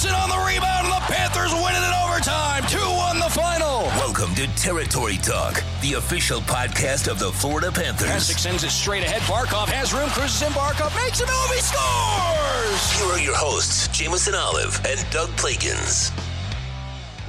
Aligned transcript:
Jamison 0.00 0.18
on 0.18 0.30
the 0.30 0.46
rebound, 0.46 0.86
and 0.86 0.94
the 0.94 1.12
Panthers 1.12 1.52
win 1.52 1.74
it 1.74 1.86
in 1.86 1.92
overtime. 2.08 2.62
2 2.68 2.78
1 2.78 3.18
the 3.18 3.28
final. 3.28 3.82
Welcome 4.00 4.34
to 4.34 4.46
Territory 4.56 5.18
Talk, 5.18 5.62
the 5.82 5.94
official 5.94 6.40
podcast 6.40 7.06
of 7.06 7.18
the 7.18 7.30
Florida 7.30 7.70
Panthers. 7.70 8.08
Pasek 8.08 8.38
sends 8.38 8.64
it 8.64 8.70
straight 8.70 9.02
ahead. 9.02 9.20
Barkov 9.22 9.68
has 9.68 9.92
room, 9.92 10.08
cruises 10.08 10.40
in. 10.40 10.48
Barkov 10.54 10.96
makes 11.04 11.20
a 11.20 11.26
move. 11.26 11.50
He 11.52 11.60
scores! 11.60 12.92
Here 12.98 13.12
are 13.12 13.20
your 13.20 13.36
hosts, 13.36 13.88
Jameson 13.88 14.34
Olive 14.34 14.80
and 14.86 15.04
Doug 15.10 15.28
Plagens. 15.30 16.10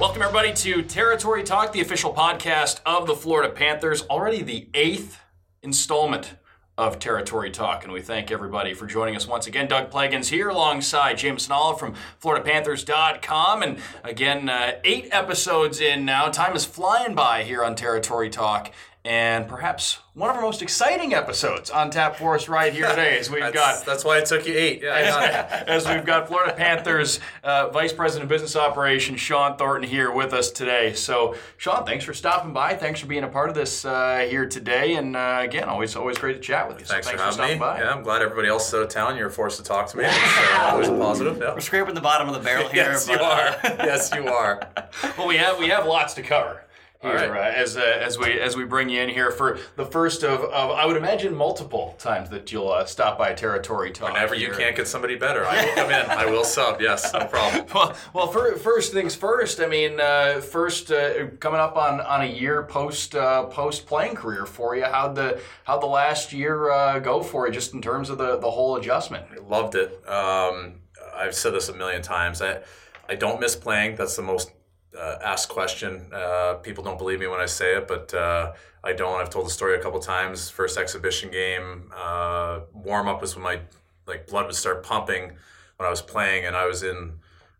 Welcome, 0.00 0.22
everybody, 0.22 0.54
to 0.54 0.80
Territory 0.82 1.42
Talk, 1.42 1.72
the 1.72 1.82
official 1.82 2.14
podcast 2.14 2.80
of 2.86 3.06
the 3.06 3.14
Florida 3.14 3.52
Panthers. 3.52 4.00
Already 4.04 4.40
the 4.40 4.70
eighth 4.72 5.20
installment 5.62 6.36
of 6.82 6.98
Territory 6.98 7.50
Talk, 7.50 7.84
and 7.84 7.92
we 7.92 8.02
thank 8.02 8.30
everybody 8.30 8.74
for 8.74 8.86
joining 8.86 9.14
us 9.14 9.26
once 9.26 9.46
again. 9.46 9.68
Doug 9.68 9.90
Plagens 9.90 10.28
here 10.28 10.48
alongside 10.48 11.18
Jameson 11.18 11.52
Olive 11.52 11.78
from 11.78 11.94
FloridaPanthers.com. 12.20 13.62
And 13.62 13.78
again, 14.02 14.48
uh, 14.48 14.72
eight 14.82 15.08
episodes 15.12 15.80
in 15.80 16.04
now. 16.04 16.28
Time 16.28 16.56
is 16.56 16.64
flying 16.64 17.14
by 17.14 17.44
here 17.44 17.62
on 17.62 17.74
Territory 17.74 18.30
Talk. 18.30 18.72
And 19.04 19.48
perhaps 19.48 19.98
one 20.14 20.30
of 20.30 20.36
our 20.36 20.42
most 20.42 20.62
exciting 20.62 21.12
episodes 21.12 21.70
on 21.70 21.90
tap 21.90 22.14
for 22.14 22.36
us 22.36 22.48
right 22.48 22.72
here 22.72 22.88
today 22.88 23.18
as 23.18 23.28
we've 23.28 23.40
that's, 23.40 23.52
got 23.52 23.84
that's 23.84 24.04
why 24.04 24.18
it 24.18 24.26
took 24.26 24.46
you 24.46 24.54
eight. 24.54 24.80
Yeah, 24.80 24.94
I 24.94 25.02
got 25.02 25.24
it. 25.62 25.68
as 25.68 25.88
we've 25.88 26.04
got 26.04 26.28
Florida 26.28 26.52
Panthers 26.52 27.18
uh, 27.42 27.68
Vice 27.70 27.92
President 27.92 28.22
of 28.24 28.28
Business 28.28 28.54
Operations 28.54 29.18
Shawn 29.18 29.56
Thornton 29.56 29.90
here 29.90 30.12
with 30.12 30.32
us 30.32 30.52
today. 30.52 30.92
So, 30.92 31.34
Shawn, 31.56 31.84
thanks 31.84 32.04
for 32.04 32.14
stopping 32.14 32.52
by. 32.52 32.74
Thanks 32.76 33.00
for 33.00 33.06
being 33.06 33.24
a 33.24 33.28
part 33.28 33.48
of 33.48 33.56
this 33.56 33.84
uh, 33.84 34.24
here 34.30 34.46
today. 34.46 34.94
And 34.94 35.16
uh, 35.16 35.38
again, 35.40 35.68
always 35.68 35.96
always 35.96 36.16
great 36.16 36.34
to 36.34 36.40
chat 36.40 36.68
with 36.68 36.78
you. 36.78 36.84
Thanks, 36.84 37.08
so 37.08 37.14
for 37.14 37.18
having 37.18 37.32
stopping 37.32 37.54
me. 37.54 37.58
by. 37.58 37.80
Yeah, 37.80 37.92
I'm 37.92 38.04
glad 38.04 38.22
everybody 38.22 38.46
else 38.46 38.68
is 38.68 38.74
out 38.74 38.82
of 38.82 38.88
town. 38.88 39.16
You're 39.16 39.30
forced 39.30 39.56
to 39.56 39.64
talk 39.64 39.88
to 39.88 39.96
me. 39.96 40.04
It's 40.04 40.16
uh, 40.16 40.68
always 40.70 40.86
a 40.86 40.96
positive. 40.96 41.38
Yeah. 41.38 41.54
We're 41.54 41.60
scraping 41.60 41.96
the 41.96 42.00
bottom 42.00 42.28
of 42.28 42.34
the 42.34 42.40
barrel 42.40 42.68
here. 42.68 42.84
Yes, 42.84 43.08
but, 43.08 43.18
you 43.18 43.26
uh, 43.26 43.58
are. 43.64 43.84
yes, 43.84 44.14
you 44.14 44.28
are. 44.28 44.62
Well, 45.18 45.26
we 45.26 45.38
have 45.38 45.58
we 45.58 45.68
have 45.70 45.86
lots 45.86 46.14
to 46.14 46.22
cover. 46.22 46.62
Here, 47.02 47.10
All 47.10 47.16
right. 47.16 47.52
uh, 47.52 47.58
as 47.58 47.76
uh, 47.76 47.80
as 47.80 48.16
we 48.16 48.38
as 48.38 48.56
we 48.56 48.64
bring 48.64 48.88
you 48.88 49.00
in 49.00 49.08
here 49.08 49.32
for 49.32 49.58
the 49.74 49.84
first 49.84 50.22
of, 50.22 50.40
of 50.42 50.70
I 50.70 50.86
would 50.86 50.96
imagine 50.96 51.34
multiple 51.34 51.96
times 51.98 52.30
that 52.30 52.52
you'll 52.52 52.70
uh, 52.70 52.84
stop 52.84 53.18
by 53.18 53.32
Territory 53.32 53.90
Talk. 53.90 54.12
Whenever 54.12 54.36
you 54.36 54.52
can't 54.52 54.76
get 54.76 54.86
somebody 54.86 55.16
better, 55.16 55.44
I 55.44 55.64
will 55.64 55.74
come 55.74 55.90
in. 55.90 56.06
I 56.10 56.26
will 56.26 56.44
sub. 56.44 56.80
Yes, 56.80 57.12
no 57.12 57.26
problem. 57.26 57.66
Well, 57.74 57.96
well, 58.12 58.26
fir- 58.28 58.56
first 58.56 58.92
things 58.92 59.16
first. 59.16 59.58
I 59.60 59.66
mean, 59.66 59.98
uh, 59.98 60.40
first 60.40 60.92
uh, 60.92 61.26
coming 61.40 61.58
up 61.58 61.76
on, 61.76 62.00
on 62.02 62.22
a 62.22 62.26
year 62.26 62.62
post 62.62 63.16
uh, 63.16 63.46
post 63.46 63.86
playing 63.86 64.14
career 64.14 64.46
for 64.46 64.76
you. 64.76 64.84
How'd 64.84 65.16
the 65.16 65.40
how'd 65.64 65.82
the 65.82 65.86
last 65.86 66.32
year 66.32 66.70
uh, 66.70 67.00
go 67.00 67.20
for 67.22 67.48
you, 67.48 67.52
just 67.52 67.74
in 67.74 67.82
terms 67.82 68.10
of 68.10 68.18
the, 68.18 68.36
the 68.38 68.50
whole 68.50 68.76
adjustment? 68.76 69.48
Loved 69.48 69.74
it. 69.74 69.88
Um, 70.08 70.74
I've 71.16 71.34
said 71.34 71.52
this 71.52 71.68
a 71.68 71.74
million 71.74 72.00
times. 72.02 72.40
I, 72.40 72.60
I 73.08 73.16
don't 73.16 73.40
miss 73.40 73.56
playing. 73.56 73.96
That's 73.96 74.14
the 74.14 74.22
most 74.22 74.52
uh, 74.98 75.18
asked 75.22 75.48
question. 75.48 76.06
Uh, 76.12 76.54
people 76.54 76.84
don't 76.84 76.98
believe 76.98 77.20
me 77.20 77.26
when 77.26 77.40
I 77.40 77.46
say 77.46 77.76
it, 77.76 77.88
but 77.88 78.12
uh, 78.14 78.52
I 78.84 78.92
don't. 78.92 79.20
I've 79.20 79.30
told 79.30 79.46
the 79.46 79.50
story 79.50 79.76
a 79.76 79.82
couple 79.82 80.00
times. 80.00 80.50
First 80.50 80.76
exhibition 80.76 81.30
game, 81.30 81.90
uh, 81.96 82.60
warm 82.72 83.08
up 83.08 83.20
was 83.20 83.34
when 83.34 83.44
my 83.44 83.60
like 84.06 84.26
blood 84.26 84.46
would 84.46 84.54
start 84.54 84.82
pumping 84.82 85.32
when 85.76 85.86
I 85.86 85.90
was 85.90 86.02
playing, 86.02 86.46
and 86.46 86.56
I 86.56 86.66
was 86.66 86.82
in 86.82 87.14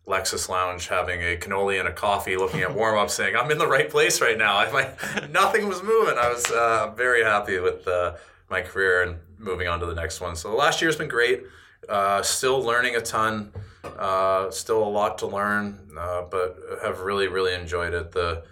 Lexus 0.07 0.49
Lounge 0.49 0.87
having 0.87 1.21
a 1.21 1.37
cannoli 1.37 1.79
and 1.79 1.87
a 1.87 1.93
coffee, 1.93 2.35
looking 2.35 2.61
at 2.61 2.73
warm 2.75 2.97
up, 2.97 3.09
saying, 3.09 3.35
"I'm 3.35 3.49
in 3.51 3.57
the 3.57 3.67
right 3.67 3.89
place 3.89 4.21
right 4.21 4.37
now." 4.37 4.57
I, 4.59 4.71
my, 4.71 5.27
nothing 5.27 5.67
was 5.67 5.81
moving. 5.81 6.17
I 6.17 6.29
was 6.29 6.45
uh, 6.51 6.93
very 6.95 7.23
happy 7.23 7.59
with 7.59 7.87
uh, 7.87 8.15
my 8.49 8.61
career 8.61 9.03
and 9.03 9.17
moving 9.37 9.67
on 9.67 9.79
to 9.79 9.85
the 9.85 9.95
next 9.95 10.21
one. 10.21 10.35
So 10.35 10.49
the 10.49 10.55
last 10.55 10.81
year's 10.81 10.95
been 10.95 11.09
great. 11.09 11.43
Uh, 11.89 12.21
still 12.21 12.61
learning 12.61 12.95
a 12.95 13.01
ton. 13.01 13.51
Uh, 13.83 14.49
still 14.49 14.83
a 14.83 14.87
lot 14.87 15.17
to 15.19 15.27
learn, 15.27 15.89
uh, 15.97 16.23
but 16.23 16.57
have 16.81 17.01
really, 17.01 17.27
really 17.27 17.53
enjoyed 17.53 17.93
it. 17.93 18.11
the 18.11 18.43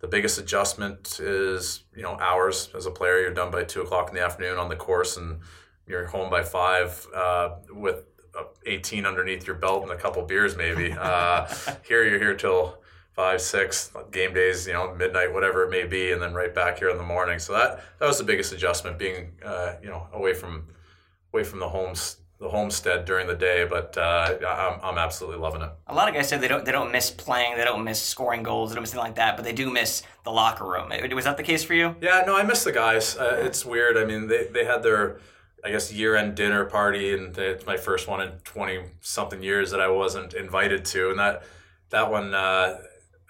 The 0.00 0.08
biggest 0.08 0.38
adjustment 0.38 1.20
is 1.20 1.84
you 1.94 2.02
know 2.02 2.16
hours 2.20 2.70
as 2.74 2.86
a 2.86 2.90
player. 2.90 3.20
You're 3.20 3.34
done 3.34 3.50
by 3.50 3.64
two 3.64 3.82
o'clock 3.82 4.08
in 4.08 4.14
the 4.14 4.22
afternoon 4.22 4.58
on 4.58 4.68
the 4.68 4.76
course, 4.76 5.16
and 5.16 5.40
you're 5.86 6.06
home 6.06 6.30
by 6.30 6.42
five 6.42 7.06
uh, 7.14 7.56
with 7.70 8.04
uh, 8.38 8.44
18 8.66 9.06
underneath 9.06 9.46
your 9.46 9.56
belt 9.56 9.82
and 9.82 9.90
a 9.90 9.96
couple 9.96 10.22
beers 10.22 10.56
maybe. 10.56 10.92
Uh, 10.98 11.46
here 11.86 12.04
you're 12.04 12.18
here 12.18 12.34
till 12.34 12.78
five, 13.12 13.40
six 13.40 13.90
game 14.12 14.32
days, 14.32 14.66
you 14.66 14.72
know, 14.72 14.94
midnight, 14.94 15.32
whatever 15.32 15.64
it 15.64 15.70
may 15.70 15.84
be, 15.84 16.12
and 16.12 16.22
then 16.22 16.32
right 16.34 16.54
back 16.54 16.78
here 16.78 16.88
in 16.88 16.96
the 16.96 17.02
morning. 17.02 17.38
So 17.40 17.52
that 17.52 17.82
that 17.98 18.06
was 18.06 18.18
the 18.18 18.24
biggest 18.24 18.52
adjustment, 18.52 18.98
being 18.98 19.32
uh, 19.44 19.74
you 19.82 19.88
know 19.88 20.06
away 20.12 20.34
from 20.34 20.68
away 21.32 21.44
from 21.44 21.58
the 21.58 21.68
homes 21.68 22.18
the 22.40 22.48
homestead 22.48 23.04
during 23.04 23.26
the 23.26 23.34
day. 23.34 23.66
But 23.68 23.96
uh, 23.96 24.36
I'm 24.46 24.80
I'm 24.82 24.98
absolutely 24.98 25.40
loving 25.40 25.62
it. 25.62 25.70
A 25.86 25.94
lot 25.94 26.08
of 26.08 26.14
guys 26.14 26.28
say 26.28 26.38
they 26.38 26.48
don't 26.48 26.64
they 26.64 26.72
don't 26.72 26.92
miss 26.92 27.10
playing, 27.10 27.56
they 27.56 27.64
don't 27.64 27.84
miss 27.84 28.00
scoring 28.02 28.42
goals, 28.42 28.70
they 28.70 28.74
don't 28.74 28.82
miss 28.82 28.92
anything 28.92 29.06
like 29.08 29.16
that, 29.16 29.36
but 29.36 29.44
they 29.44 29.52
do 29.52 29.70
miss 29.70 30.02
the 30.24 30.30
locker 30.30 30.64
room. 30.64 30.92
Was 31.14 31.24
that 31.24 31.36
the 31.36 31.42
case 31.42 31.64
for 31.64 31.74
you? 31.74 31.96
Yeah, 32.00 32.22
no, 32.26 32.36
I 32.36 32.42
miss 32.42 32.64
the 32.64 32.72
guys. 32.72 33.16
Uh, 33.16 33.42
it's 33.44 33.64
weird. 33.64 33.96
I 33.96 34.04
mean, 34.04 34.28
they, 34.28 34.46
they 34.46 34.64
had 34.64 34.82
their, 34.82 35.20
I 35.64 35.70
guess, 35.70 35.92
year 35.92 36.16
end 36.16 36.34
dinner 36.34 36.64
party, 36.64 37.12
and 37.12 37.36
it's 37.36 37.66
my 37.66 37.76
first 37.76 38.06
one 38.06 38.20
in 38.20 38.30
twenty 38.44 38.82
something 39.00 39.42
years 39.42 39.70
that 39.72 39.80
I 39.80 39.88
wasn't 39.88 40.34
invited 40.34 40.84
to, 40.86 41.10
and 41.10 41.18
that 41.18 41.42
that 41.90 42.10
one 42.10 42.34
uh, 42.34 42.78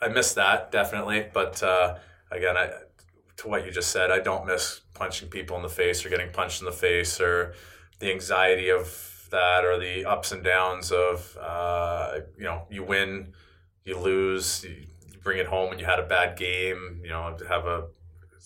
I 0.02 0.08
missed 0.08 0.34
that 0.34 0.70
definitely. 0.70 1.26
But 1.32 1.62
uh, 1.62 1.96
again, 2.30 2.56
I 2.56 2.70
to 3.38 3.48
what 3.48 3.64
you 3.64 3.70
just 3.70 3.90
said, 3.90 4.10
I 4.10 4.19
don't 4.19 4.46
miss 4.46 4.80
punching 4.94 5.28
people 5.28 5.56
in 5.56 5.62
the 5.62 5.69
face 5.69 6.04
or 6.04 6.08
getting 6.08 6.30
punched 6.32 6.60
in 6.60 6.66
the 6.66 6.72
face 6.72 7.20
or 7.20 7.54
the 7.98 8.10
anxiety 8.12 8.70
of 8.70 9.28
that 9.31 9.64
or 9.64 9.78
the 9.78 10.04
ups 10.04 10.32
and 10.32 10.42
downs 10.42 10.91
of 10.91 11.36
uh, 11.41 12.20
you 12.36 12.44
know 12.44 12.62
you 12.70 12.82
win, 12.82 13.34
you 13.84 13.98
lose, 13.98 14.64
you 14.64 14.86
bring 15.22 15.38
it 15.38 15.47
home 15.47 15.70
and 15.70 15.81
you 15.81 15.86
had 15.86 15.98
a 15.98 16.06
bad 16.06 16.38
game. 16.38 17.00
You 17.03 17.10
know, 17.10 17.37
have 17.48 17.66
a 17.66 17.88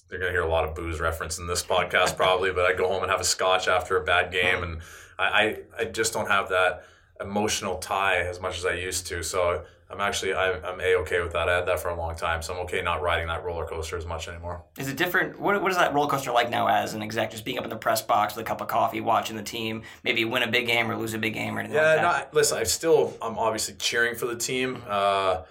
they're 0.08 0.18
gonna 0.18 0.32
hear 0.32 0.42
a 0.42 0.48
lot 0.48 0.64
of 0.68 0.74
booze 0.74 1.00
reference 1.00 1.38
in 1.38 1.46
this 1.46 1.62
podcast 1.64 2.16
probably, 2.16 2.52
but 2.52 2.64
I 2.64 2.74
go 2.74 2.88
home 2.88 3.02
and 3.02 3.10
have 3.10 3.20
a 3.20 3.24
scotch 3.24 3.68
after 3.68 3.96
a 3.96 4.04
bad 4.04 4.32
game, 4.32 4.62
and 4.62 4.80
I 5.18 5.24
I, 5.24 5.58
I 5.80 5.84
just 5.86 6.12
don't 6.12 6.28
have 6.28 6.48
that 6.50 6.84
emotional 7.20 7.78
tie 7.78 8.18
as 8.18 8.40
much 8.40 8.58
as 8.58 8.66
I 8.66 8.74
used 8.74 9.06
to. 9.08 9.22
So 9.22 9.64
I'm 9.92 10.00
actually 10.00 10.34
I'm, 10.34 10.64
I'm 10.64 10.80
a 10.80 10.94
okay 11.00 11.20
with 11.20 11.32
that. 11.32 11.48
I 11.48 11.56
had 11.56 11.66
that 11.66 11.78
for 11.80 11.88
a 11.90 11.96
long 11.96 12.16
time, 12.16 12.40
so 12.42 12.54
I'm 12.54 12.60
okay 12.60 12.80
not 12.82 13.02
riding 13.02 13.26
that 13.28 13.44
roller 13.44 13.66
coaster 13.66 13.96
as 13.96 14.06
much 14.06 14.26
anymore. 14.28 14.64
Is 14.78 14.88
it 14.88 14.96
different? 14.96 15.38
What, 15.38 15.60
what 15.62 15.70
is 15.70 15.76
that 15.78 15.92
roller 15.92 16.08
coaster 16.08 16.32
like 16.32 16.48
now 16.50 16.66
as 16.66 16.94
an 16.94 17.02
exec? 17.02 17.30
Just 17.30 17.44
being 17.44 17.58
up 17.58 17.64
in 17.64 17.70
the 17.70 17.76
press 17.76 18.00
box 18.00 18.34
with 18.34 18.44
a 18.44 18.48
cup 18.48 18.60
of 18.60 18.68
coffee, 18.68 19.00
watching 19.00 19.36
the 19.36 19.42
team, 19.42 19.82
maybe 20.02 20.24
win 20.24 20.42
a 20.42 20.48
big 20.50 20.66
game 20.66 20.90
or 20.90 20.96
lose 20.96 21.12
a 21.14 21.18
big 21.18 21.34
game 21.34 21.56
or 21.56 21.60
anything 21.60 21.76
Yeah, 21.76 21.82
like 21.94 21.96
no, 22.02 22.12
that? 22.12 22.28
I, 22.32 22.36
listen, 22.36 22.58
I 22.58 22.64
still 22.64 23.16
I'm 23.20 23.38
obviously 23.38 23.74
cheering 23.74 24.14
for 24.14 24.26
the 24.26 24.36
team. 24.36 24.82
Uh, 24.88 25.42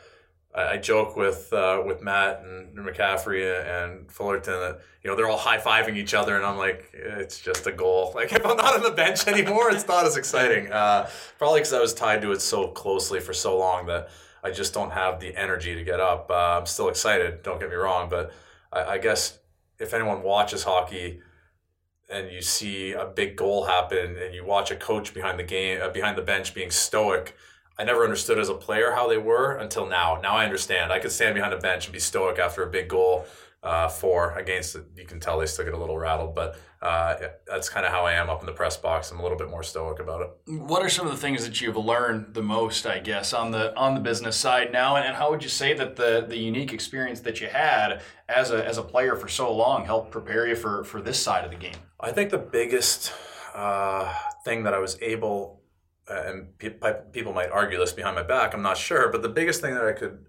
I, 0.56 0.62
I 0.74 0.78
joke 0.78 1.16
with 1.16 1.54
uh, 1.54 1.84
with 1.86 2.02
Matt 2.02 2.42
and 2.44 2.76
McCaffrey 2.78 3.46
and 3.86 4.12
Fullerton 4.12 4.60
that 4.60 4.82
you 5.04 5.10
know 5.10 5.16
they're 5.16 5.30
all 5.30 5.38
high 5.38 5.58
fiving 5.60 5.96
each 5.96 6.14
other, 6.14 6.36
and 6.36 6.46
I'm 6.46 6.58
like, 6.58 6.90
it's 6.94 7.40
just 7.40 7.68
a 7.68 7.72
goal. 7.72 8.12
Like 8.16 8.34
if 8.34 8.46
I'm 8.46 8.58
not 8.58 8.76
on 8.76 8.84
the 8.84 8.92
bench 8.92 9.28
anymore, 9.28 9.72
it's 9.72 9.88
not 9.88 10.06
as 10.06 10.18
exciting. 10.18 10.72
Uh, 10.72 11.10
probably 11.38 11.60
because 11.62 11.74
I 11.74 11.80
was 11.80 11.94
tied 11.94 12.22
to 12.24 12.32
it 12.34 12.42
so 12.42 12.68
closely 12.68 13.20
for 13.20 13.34
so 13.34 13.58
long 13.58 13.86
that 13.88 14.10
I 14.44 14.52
just 14.52 14.74
don't 14.74 14.92
have 14.92 15.20
the 15.20 15.36
energy 15.36 15.76
to 15.76 15.84
get 15.84 16.00
up. 16.00 16.30
Uh, 16.30 16.60
I'm 16.60 16.66
still 16.66 16.90
excited. 16.90 17.44
Don't 17.44 17.60
get 17.60 17.70
me 17.70 17.76
wrong, 17.76 18.10
but 18.10 18.34
I, 18.72 18.84
I 18.84 18.98
guess 18.98 19.40
if 19.80 19.94
anyone 19.94 20.24
watches 20.24 20.64
hockey 20.64 21.22
and 22.12 22.30
you 22.32 22.42
see 22.42 22.92
a 22.92 23.06
big 23.06 23.36
goal 23.36 23.66
happen 23.66 24.18
and 24.18 24.36
you 24.36 24.46
watch 24.46 24.70
a 24.70 24.76
coach 24.76 25.14
behind 25.14 25.40
the 25.40 25.44
game 25.44 25.80
uh, 25.82 25.90
behind 25.90 26.18
the 26.18 26.22
bench 26.22 26.54
being 26.54 26.70
stoic 26.70 27.36
i 27.80 27.84
never 27.84 28.04
understood 28.04 28.38
as 28.38 28.50
a 28.50 28.54
player 28.54 28.92
how 28.92 29.08
they 29.08 29.18
were 29.18 29.56
until 29.58 29.88
now 29.88 30.20
now 30.22 30.36
i 30.36 30.44
understand 30.44 30.92
i 30.92 31.00
could 31.00 31.12
stand 31.12 31.34
behind 31.34 31.54
a 31.54 31.58
bench 31.58 31.86
and 31.86 31.94
be 31.94 32.00
stoic 32.00 32.38
after 32.38 32.64
a 32.64 32.70
big 32.70 32.88
goal 32.88 33.26
uh, 33.64 33.88
for 33.88 34.38
against 34.38 34.76
it 34.76 34.86
you 34.96 35.06
can 35.06 35.20
tell 35.20 35.38
they 35.40 35.46
still 35.46 35.66
get 35.66 35.74
a 35.74 35.78
little 35.78 35.98
rattled 35.98 36.34
but 36.34 36.58
uh, 36.82 37.16
that's 37.46 37.70
kind 37.70 37.86
of 37.86 37.92
how 37.92 38.06
i 38.06 38.14
am 38.14 38.28
up 38.30 38.40
in 38.40 38.48
the 38.48 38.52
press 38.52 38.76
box. 38.78 39.12
I'm 39.12 39.20
a 39.20 39.22
little 39.24 39.38
bit 39.38 39.50
more 39.50 39.64
stoic 39.64 40.00
about 40.00 40.22
it. 40.22 40.30
What 40.62 40.82
are 40.82 40.90
some 40.90 41.06
of 41.06 41.12
the 41.12 41.18
things 41.18 41.46
that 41.46 41.62
you've 41.62 41.78
learned 41.78 42.34
the 42.34 42.42
most, 42.42 42.86
I 42.86 43.00
guess, 43.00 43.34
on 43.34 43.52
the 43.52 43.76
on 43.76 43.94
the 43.94 44.02
business 44.02 44.36
side 44.36 44.72
now, 44.72 44.96
and, 44.96 45.06
and 45.06 45.16
how 45.16 45.30
would 45.30 45.44
you 45.44 45.50
say 45.50 45.74
that 45.74 45.96
the 45.96 46.26
the 46.28 46.38
unique 46.38 46.74
experience 46.74 47.20
that 47.22 47.40
you 47.42 47.48
had 47.48 48.02
as 48.30 48.52
a 48.52 48.66
as 48.66 48.78
a 48.78 48.84
player 48.84 49.16
for 49.16 49.28
so 49.28 49.54
long 49.54 49.86
helped 49.86 50.12
prepare 50.12 50.48
you 50.48 50.56
for 50.56 50.84
for 50.84 51.02
this 51.02 51.20
side 51.22 51.46
of 51.46 51.52
the 51.52 51.58
game? 51.58 51.76
I 52.00 52.12
think 52.12 52.32
the 52.32 52.40
biggest 52.40 53.14
uh, 53.54 54.12
thing 54.44 54.64
that 54.64 54.74
I 54.74 54.80
was 54.80 54.98
able, 55.02 55.62
uh, 56.10 56.24
and 56.26 56.58
pe- 56.58 56.70
pe- 56.70 57.02
people 57.12 57.34
might 57.34 57.52
argue 57.52 57.78
this 57.78 57.94
behind 57.94 58.16
my 58.16 58.24
back, 58.24 58.54
I'm 58.54 58.64
not 58.64 58.78
sure, 58.78 59.10
but 59.12 59.22
the 59.22 59.30
biggest 59.30 59.62
thing 59.62 59.76
that 59.76 59.86
I 59.86 59.94
could 59.94 60.26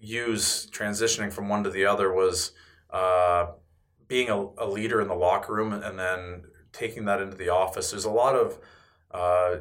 use 0.00 0.68
transitioning 0.70 1.32
from 1.32 1.48
one 1.48 1.64
to 1.64 1.70
the 1.70 1.84
other 1.84 2.12
was 2.12 2.52
uh, 2.90 3.46
being 4.08 4.28
a, 4.30 4.48
a 4.58 4.66
leader 4.66 5.00
in 5.00 5.08
the 5.08 5.14
locker 5.14 5.54
room 5.54 5.72
and 5.72 5.98
then 5.98 6.44
taking 6.72 7.04
that 7.06 7.20
into 7.20 7.36
the 7.36 7.48
office. 7.48 7.90
There's 7.90 8.04
a 8.04 8.10
lot 8.10 8.34
of, 8.34 8.58
uh, 9.10 9.56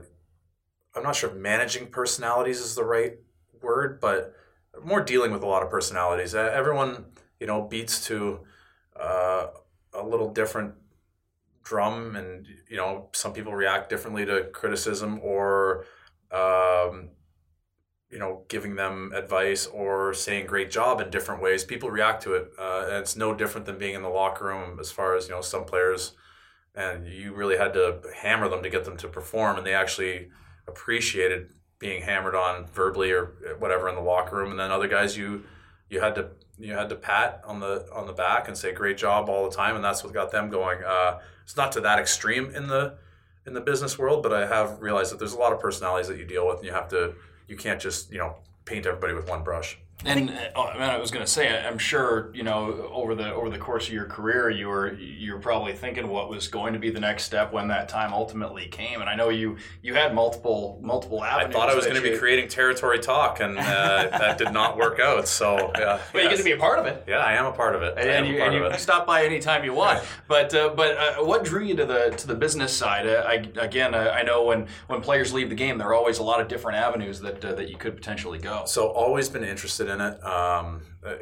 I'm 0.95 1.03
not 1.03 1.15
sure 1.15 1.29
if 1.29 1.35
managing 1.35 1.87
personalities 1.87 2.59
is 2.59 2.75
the 2.75 2.83
right 2.83 3.13
word, 3.61 3.99
but 3.99 4.35
more 4.83 5.01
dealing 5.01 5.31
with 5.31 5.43
a 5.43 5.47
lot 5.47 5.63
of 5.63 5.69
personalities. 5.69 6.35
Everyone, 6.35 7.05
you 7.39 7.47
know, 7.47 7.61
beats 7.63 8.05
to 8.07 8.41
uh, 8.99 9.47
a 9.93 10.05
little 10.05 10.31
different 10.31 10.73
drum 11.65 12.15
and 12.15 12.47
you 12.69 12.77
know 12.77 13.09
some 13.11 13.33
people 13.33 13.53
react 13.53 13.89
differently 13.89 14.23
to 14.23 14.43
criticism 14.53 15.19
or 15.23 15.85
um, 16.31 17.09
you 18.15 18.19
know, 18.19 18.43
giving 18.47 18.75
them 18.75 19.11
advice 19.13 19.67
or 19.67 20.13
saying 20.13 20.47
great 20.47 20.71
job 20.71 21.01
in 21.01 21.09
different 21.09 21.41
ways, 21.41 21.65
people 21.65 21.91
react 21.91 22.23
to 22.23 22.33
it. 22.33 22.49
Uh, 22.57 22.85
and 22.87 22.95
it's 22.95 23.17
no 23.17 23.35
different 23.35 23.67
than 23.67 23.77
being 23.77 23.93
in 23.93 24.01
the 24.01 24.09
locker 24.09 24.45
room 24.45 24.79
as 24.79 24.89
far 24.89 25.17
as, 25.17 25.27
you 25.27 25.35
know, 25.35 25.41
some 25.41 25.65
players 25.65 26.13
and 26.75 27.07
you 27.07 27.33
really 27.33 27.57
had 27.57 27.73
to 27.73 27.99
hammer 28.15 28.49
them 28.49 28.61
to 28.63 28.69
get 28.69 28.85
them 28.85 28.97
to 28.97 29.07
perform 29.07 29.57
and 29.57 29.65
they 29.65 29.73
actually 29.73 30.29
appreciated 30.67 31.49
being 31.79 32.01
hammered 32.01 32.35
on 32.35 32.65
verbally 32.67 33.11
or 33.11 33.55
whatever 33.59 33.89
in 33.89 33.95
the 33.95 34.01
locker 34.01 34.37
room 34.37 34.51
and 34.51 34.59
then 34.59 34.71
other 34.71 34.87
guys 34.87 35.17
you 35.17 35.43
you 35.89 36.01
had 36.01 36.15
to 36.15 36.29
you 36.57 36.73
had 36.73 36.89
to 36.89 36.95
pat 36.95 37.41
on 37.45 37.59
the 37.59 37.87
on 37.93 38.07
the 38.07 38.13
back 38.13 38.47
and 38.47 38.57
say 38.57 38.73
great 38.73 38.97
job 38.97 39.29
all 39.29 39.49
the 39.49 39.55
time 39.55 39.75
and 39.75 39.83
that's 39.83 40.03
what 40.03 40.13
got 40.13 40.31
them 40.31 40.49
going 40.49 40.79
uh, 40.83 41.19
it's 41.43 41.57
not 41.57 41.71
to 41.71 41.81
that 41.81 41.99
extreme 41.99 42.53
in 42.55 42.67
the 42.67 42.97
in 43.45 43.53
the 43.53 43.61
business 43.61 43.97
world 43.97 44.23
but 44.23 44.33
i 44.33 44.45
have 44.45 44.81
realized 44.81 45.11
that 45.11 45.19
there's 45.19 45.33
a 45.33 45.39
lot 45.39 45.53
of 45.53 45.59
personalities 45.59 46.07
that 46.07 46.17
you 46.17 46.25
deal 46.25 46.47
with 46.47 46.57
and 46.57 46.65
you 46.65 46.73
have 46.73 46.89
to 46.89 47.13
you 47.47 47.55
can't 47.55 47.81
just 47.81 48.11
you 48.11 48.17
know 48.17 48.35
paint 48.65 48.85
everybody 48.85 49.13
with 49.13 49.29
one 49.29 49.43
brush 49.43 49.77
And 50.03 50.29
uh, 50.29 50.33
oh, 50.55 50.61
I, 50.63 50.97
was 50.97 51.09
going 51.09 51.25
to 51.25 51.31
say, 51.31 51.47
I'm 51.65 51.77
sure 51.77 52.29
you 52.33 52.43
know 52.43 52.89
over 52.93 53.15
the 53.15 53.33
over 53.33 53.49
the 53.49 53.57
course 53.57 53.87
of 53.87 53.93
your 53.93 54.05
career, 54.05 54.49
you 54.49 54.67
were 54.67 54.93
you 54.93 55.33
were 55.33 55.39
probably 55.39 55.73
thinking 55.73 56.09
what 56.09 56.29
was 56.29 56.47
going 56.49 56.73
to 56.73 56.79
be 56.79 56.89
the 56.89 56.99
next 56.99 57.23
step 57.23 57.53
when 57.53 57.69
that 57.69 57.87
time 57.87 58.13
ultimately 58.13 58.67
came. 58.67 58.99
And 59.01 59.09
I 59.09 59.15
know 59.15 59.29
you 59.29 59.57
you 59.81 59.93
had 59.95 60.13
multiple 60.13 60.79
multiple 60.83 61.23
avenues. 61.23 61.55
i 61.55 61.57
thought 61.57 61.69
i 61.69 61.75
was 61.75 61.85
going 61.85 61.95
to 61.95 62.01
be 62.07 62.17
creating 62.17 62.49
territory 62.49 62.99
talk 62.99 63.39
and 63.39 63.57
uh, 63.57 63.61
that 64.11 64.37
did 64.37 64.51
not 64.51 64.77
work 64.77 64.99
out 64.99 65.27
so 65.27 65.71
yeah 65.77 65.99
But 66.11 66.23
you 66.23 66.29
get 66.29 66.37
to 66.37 66.43
be 66.43 66.51
a 66.51 66.57
part 66.57 66.77
of 66.77 66.85
it. 66.85 67.03
yeah 67.07 67.19
i 67.19 67.33
am 67.33 67.45
a 67.45 67.51
part 67.51 67.75
of 67.75 67.81
it 67.81 67.93
I 67.97 68.01
am 68.01 68.25
And 68.25 68.27
you, 68.33 68.41
and 68.43 68.53
you 68.53 68.65
it. 68.65 68.79
stop 68.79 69.07
by 69.07 69.23
anytime 69.25 69.63
you 69.63 69.73
want. 69.73 70.03
But 70.27 70.53
uh, 70.53 70.73
but 70.75 70.97
uh, 70.97 71.23
what 71.23 71.43
drew 71.45 71.63
you 71.63 71.75
to 71.77 71.85
the 71.85 72.09
to 72.17 72.27
the 72.27 72.35
business 72.35 72.75
side? 72.75 73.07
Uh, 73.07 73.23
I, 73.27 73.33
again, 73.63 73.95
uh, 73.95 74.13
I 74.13 74.23
know 74.23 74.43
when, 74.43 74.67
when 74.87 75.01
players 75.01 75.33
leave 75.33 75.49
the 75.49 75.55
game, 75.55 75.77
there 75.77 75.87
are 75.87 75.93
always 75.93 76.17
a 76.19 76.23
lot 76.23 76.41
of 76.41 76.47
different 76.47 76.77
avenues 76.79 77.19
that 77.21 77.43
uh, 77.45 77.53
that 77.53 77.69
you 77.69 77.77
could 77.77 77.95
potentially 77.95 78.39
go. 78.39 78.63
So 78.65 78.87
always 78.87 79.29
been 79.29 79.43
interested 79.43 79.84
in 79.89 80.01
it. 80.01 80.23
Um, 80.23 80.81
uh, 81.05 81.15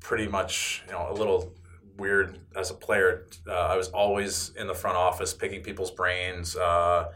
pretty 0.00 0.26
much, 0.26 0.82
you 0.86 0.92
know, 0.92 1.08
a 1.10 1.14
little 1.14 1.54
weird 1.96 2.40
as 2.56 2.70
a 2.70 2.74
player. 2.74 3.26
Uh, 3.46 3.52
I 3.52 3.76
was 3.76 3.88
always 3.88 4.52
in 4.56 4.66
the 4.66 4.74
front 4.74 4.96
office 4.96 5.34
picking 5.34 5.62
people's 5.62 5.90
brains. 5.90 6.56
Uh, 6.56 7.12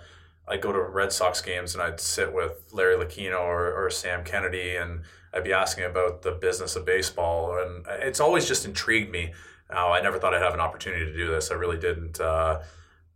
I'd 0.47 0.61
go 0.61 0.73
to 0.73 0.81
Red 0.81 1.13
Sox 1.13 1.41
games 1.41 1.75
and 1.75 1.83
I'd 1.83 2.01
sit 2.01 2.33
with 2.33 2.65
Larry 2.73 2.97
Lucchino 2.97 3.41
or, 3.41 3.73
or 3.73 3.91
Sam 3.91 4.25
Kennedy 4.25 4.77
and 4.77 5.03
I'd 5.33 5.45
be 5.45 5.53
asking 5.53 5.85
about 5.85 6.23
the 6.23 6.33
business 6.33 6.77
of 6.77 6.85
baseball. 6.85 7.59
And 7.59 7.87
it's 8.03 8.21
always 8.21 8.47
just 8.47 8.67
intrigued 8.67 9.11
me. 9.11 9.33
Now, 9.71 9.93
I 9.93 10.03
never 10.03 10.19
thought 10.19 10.35
I'd 10.35 10.43
have 10.43 10.55
an 10.55 10.61
opportunity 10.61 11.07
to 11.07 11.17
do 11.17 11.31
this. 11.31 11.51
I 11.51 11.55
really 11.55 11.79
didn't. 11.79 12.21
Uh, 12.21 12.61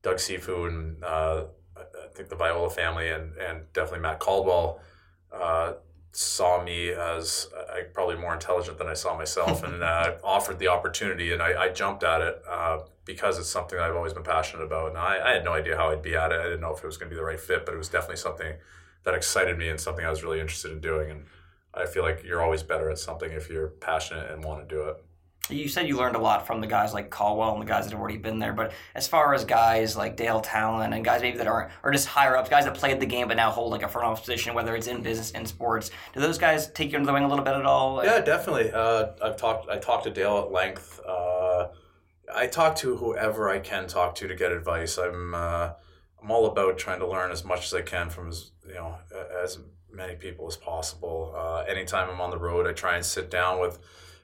Doug 0.03 0.17
Cifu 0.17 0.69
and 0.69 1.05
uh, 1.05 1.45
I 1.77 1.81
I 1.81 2.09
think 2.15 2.31
the 2.31 2.37
Viola 2.37 2.71
family 2.71 3.11
and, 3.11 3.37
and 3.37 3.73
definitely 3.73 4.01
Matt 4.01 4.19
Caldwell 4.19 4.81
uh, 5.33 5.75
saw 6.13 6.63
me 6.63 6.91
as 6.91 7.49
uh, 7.57 7.75
probably 7.93 8.17
more 8.17 8.33
intelligent 8.33 8.79
than 8.79 8.87
I 8.87 8.95
saw 8.95 9.17
myself 9.17 9.63
and 9.63 9.83
uh, 9.83 10.15
offered 10.25 10.59
the 10.59 10.69
opportunity 10.69 11.33
and 11.33 11.43
I, 11.43 11.65
I 11.65 11.69
jumped 11.69 12.03
at 12.03 12.21
it 12.21 12.43
uh, 12.49 12.79
because 13.05 13.39
it's 13.39 13.49
something 13.49 13.79
I've 13.79 13.95
always 13.95 14.15
been 14.15 14.23
passionate 14.23 14.65
about 14.65 14.89
and 14.89 14.99
I, 14.99 15.19
I 15.23 15.33
had 15.35 15.45
no 15.45 15.53
idea 15.53 15.77
how 15.77 15.91
I'd 15.91 16.03
be 16.03 16.17
at 16.17 16.33
it. 16.33 16.41
I 16.41 16.45
didn't 16.45 16.61
know 16.61 16.75
if 16.75 16.83
it 16.83 16.87
was 16.87 16.97
going 16.97 17.11
to 17.11 17.15
be 17.15 17.19
the 17.19 17.25
right 17.25 17.41
fit, 17.41 17.67
but 17.67 17.75
it 17.75 17.79
was 17.79 17.89
definitely 17.89 18.17
something 18.17 18.55
that 19.05 19.15
excited 19.15 19.57
me 19.59 19.69
and 19.69 19.81
something 19.81 20.05
I 20.05 20.11
was 20.11 20.23
really 20.23 20.41
interested 20.41 20.73
in 20.73 20.81
doing. 20.81 21.11
And 21.11 21.25
I 21.75 21.87
feel 21.87 22.03
like 22.03 22.25
you're 22.25 22.43
always 22.43 22.63
better 22.63 22.91
at 22.91 22.99
something 22.99 23.31
if 23.31 23.49
you're 23.49 23.69
passionate 23.69 24.31
and 24.31 24.43
want 24.43 24.69
to 24.69 24.75
do 24.75 24.83
it. 24.89 24.97
You 25.51 25.69
said 25.69 25.89
you 25.89 25.97
learned 25.97 26.17
a 26.17 26.21
lot 26.21 26.47
from 26.47 26.61
the 26.61 26.67
guys 26.67 26.93
like 26.93 27.11
Caldwell 27.11 27.53
and 27.53 27.63
the 27.63 27.67
guys 27.67 27.85
that 27.85 27.93
have 27.93 28.01
already 28.01 28.19
been 28.19 28.39
there, 28.39 28.53
but 28.53 28.73
as 28.95 29.09
far 29.09 29.35
as 29.35 29.45
guys 29.45 29.97
like 29.97 30.17
Dale 30.17 30.41
Tallon 30.41 30.93
and 30.93 31.05
guys 31.05 31.23
maybe 31.23 31.39
that 31.39 31.47
aren't, 31.47 31.71
or 31.83 31.91
just 31.91 32.07
higher 32.07 32.37
ups, 32.37 32.51
guys 32.51 32.65
that 32.65 32.75
played 32.75 33.01
the 33.01 33.07
game 33.07 33.29
but 33.29 33.37
now 33.37 33.51
hold 33.51 33.73
like 33.73 33.83
a 33.83 33.89
front 33.89 34.07
office 34.07 34.21
position, 34.21 34.55
whether 34.55 34.77
it's 34.77 34.87
in 34.87 35.03
business 35.03 35.31
in 35.31 35.47
sports, 35.47 35.91
do 36.13 36.21
those 36.21 36.39
guys 36.39 36.71
take 36.73 36.93
you 36.93 36.99
under 36.99 37.07
the 37.07 37.13
wing 37.13 37.25
a 37.25 37.29
little 37.29 37.45
bit 37.45 37.55
at 37.55 37.65
all? 37.65 38.05
Yeah, 38.05 38.21
definitely. 38.21 38.71
Uh, 38.73 39.09
I've 39.23 39.37
talked. 39.37 39.69
I 39.71 39.79
talked 39.79 40.05
to 40.05 40.11
Dale 40.11 40.39
at 40.39 40.53
length. 40.53 41.01
Uh, 41.07 41.69
I 42.35 42.47
talk 42.47 42.77
to 42.77 42.97
whoever 42.97 43.49
I 43.49 43.59
can 43.59 43.87
talk 43.87 44.15
to 44.17 44.29
to 44.29 44.35
get 44.35 44.53
advice. 44.53 44.99
I'm 44.99 45.35
uh, 45.35 45.71
I'm 46.23 46.31
all 46.31 46.47
about 46.47 46.79
trying 46.79 47.01
to 47.01 47.07
learn 47.07 47.31
as 47.31 47.45
much 47.45 47.67
as 47.67 47.75
I 47.75 47.83
can 47.83 48.11
from 48.11 48.29
as 48.29 48.51
you 48.67 48.75
know 48.75 48.97
as 49.43 49.59
many 49.91 50.17
people 50.17 50.47
as 50.47 50.57
possible. 50.57 51.35
Uh, 51.37 51.61
anytime 51.61 52.11
I'm 52.11 52.21
on 52.21 52.31
the 52.31 52.39
road, 52.39 52.67
I 52.67 52.73
try 52.73 52.97
and 52.97 53.05
sit 53.05 53.31
down 53.31 53.61
with 53.61 53.79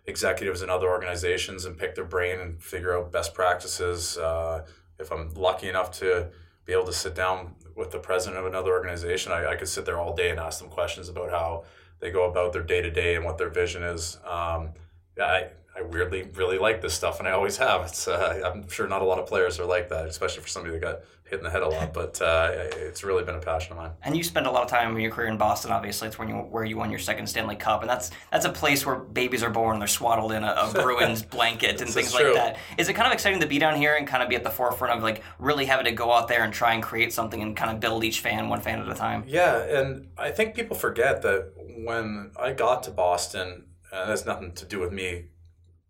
executives 0.07 0.63
in 0.63 0.71
other 0.71 0.89
organizations 0.89 1.65
and 1.65 1.79
pick 1.79 1.95
their 1.95 2.05
brain 2.05 2.41
and 2.41 2.63
figure 2.63 2.97
out 2.97 3.11
best 3.11 3.35
practices. 3.35 4.19
Uh, 4.19 4.65
if 4.99 5.11
I'm 5.11 5.33
lucky 5.35 5.69
enough 5.69 5.91
to 6.01 6.31
be 6.65 6.73
able 6.73 6.85
to 6.85 6.93
sit 6.93 7.15
down 7.15 7.55
with 7.75 7.91
the 7.91 7.99
president 7.99 8.39
of 8.39 8.47
another 8.47 8.71
organization, 8.71 9.33
I, 9.33 9.53
I 9.53 9.57
could 9.57 9.69
sit 9.69 9.85
there 9.85 9.99
all 9.99 10.15
day 10.15 10.31
and 10.31 10.39
ask 10.39 10.61
them 10.61 10.69
questions 10.69 11.09
about 11.09 11.31
how 11.31 11.65
they 12.01 12.11
go 12.11 12.29
about 12.29 12.53
their 12.53 12.63
day 12.63 12.83
to 12.83 12.91
day 12.91 13.15
and 13.15 13.25
what 13.25 13.39
their 13.39 13.49
vision 13.49 13.83
is. 13.83 14.19
Um, 14.25 14.75
I, 15.21 15.49
I 15.77 15.83
weirdly 15.83 16.23
really 16.35 16.59
like 16.59 16.81
this 16.81 16.95
stuff, 16.95 17.19
and 17.19 17.27
I 17.27 17.33
always 17.33 17.57
have. 17.57 17.87
It's 17.87 18.07
uh, 18.07 18.43
I'm 18.45 18.69
sure 18.69 18.87
not 18.87 19.03
a 19.03 19.05
lot 19.05 19.19
of 19.19 19.27
players 19.27 19.59
are 19.59 19.65
like 19.65 19.89
that, 19.89 20.07
especially 20.07 20.43
for 20.43 20.49
somebody 20.49 20.75
that 20.75 20.81
got 20.81 21.01
hit 21.25 21.39
in 21.39 21.45
the 21.45 21.51
head 21.51 21.63
a 21.63 21.69
lot. 21.69 21.93
But 21.93 22.23
uh, 22.23 22.51
it's 22.53 23.03
really 23.03 23.25
been 23.25 23.35
a 23.35 23.41
passion 23.41 23.73
of 23.73 23.79
mine. 23.79 23.91
And 24.05 24.17
you 24.17 24.23
spent 24.23 24.47
a 24.47 24.51
lot 24.53 24.63
of 24.63 24.69
time 24.69 24.95
in 24.95 25.01
your 25.01 25.11
career 25.11 25.27
in 25.27 25.37
Boston. 25.37 25.73
Obviously, 25.73 26.07
it's 26.07 26.19
when 26.19 26.29
you 26.29 26.37
where 26.37 26.65
you 26.65 26.77
won 26.77 26.91
your 26.91 27.01
second 27.01 27.27
Stanley 27.27 27.57
Cup, 27.57 27.81
and 27.81 27.91
that's 27.91 28.13
that's 28.31 28.45
a 28.45 28.53
place 28.53 28.87
where 28.87 28.97
babies 28.97 29.43
are 29.43 29.51
born. 29.51 29.81
They're 29.81 29.89
swaddled 29.89 30.31
in 30.31 30.45
a, 30.45 30.53
a 30.53 30.73
Bruins 30.73 31.23
blanket 31.37 31.81
and 31.81 31.91
things 31.91 32.15
like 32.15 32.35
that. 32.35 32.57
Is 32.79 32.89
it 32.89 32.93
kind 32.95 33.09
of 33.09 33.13
exciting 33.13 33.41
to 33.41 33.47
be 33.47 33.59
down 33.59 33.77
here 33.77 33.97
and 33.97 34.07
kind 34.07 34.23
of 34.23 34.29
be 34.29 34.37
at 34.37 34.45
the 34.45 34.51
forefront 34.51 34.97
of 34.97 35.03
like 35.03 35.25
really 35.41 35.65
having 35.65 35.87
to 35.87 35.93
go 35.93 36.13
out 36.13 36.29
there 36.29 36.45
and 36.45 36.53
try 36.53 36.75
and 36.75 36.85
create 36.85 37.13
something 37.13 37.43
and 37.43 37.57
kind 37.57 37.73
of 37.73 37.81
build 37.81 38.05
each 38.05 38.21
fan 38.21 38.49
one 38.49 38.61
fan 38.61 38.79
at 38.79 38.89
a 38.89 38.95
time? 38.95 39.25
Yeah, 39.27 39.61
and 39.61 40.09
I 40.17 40.31
think 40.31 40.55
people 40.55 40.77
forget 40.77 41.23
that 41.23 41.53
when 41.79 42.31
I 42.39 42.53
got 42.53 42.85
to 42.85 42.93
Boston, 42.93 43.65
and 43.93 44.11
that's 44.11 44.25
nothing 44.25 44.53
to 44.53 44.65
do 44.65 44.79
with 44.79 44.93
me 44.93 45.25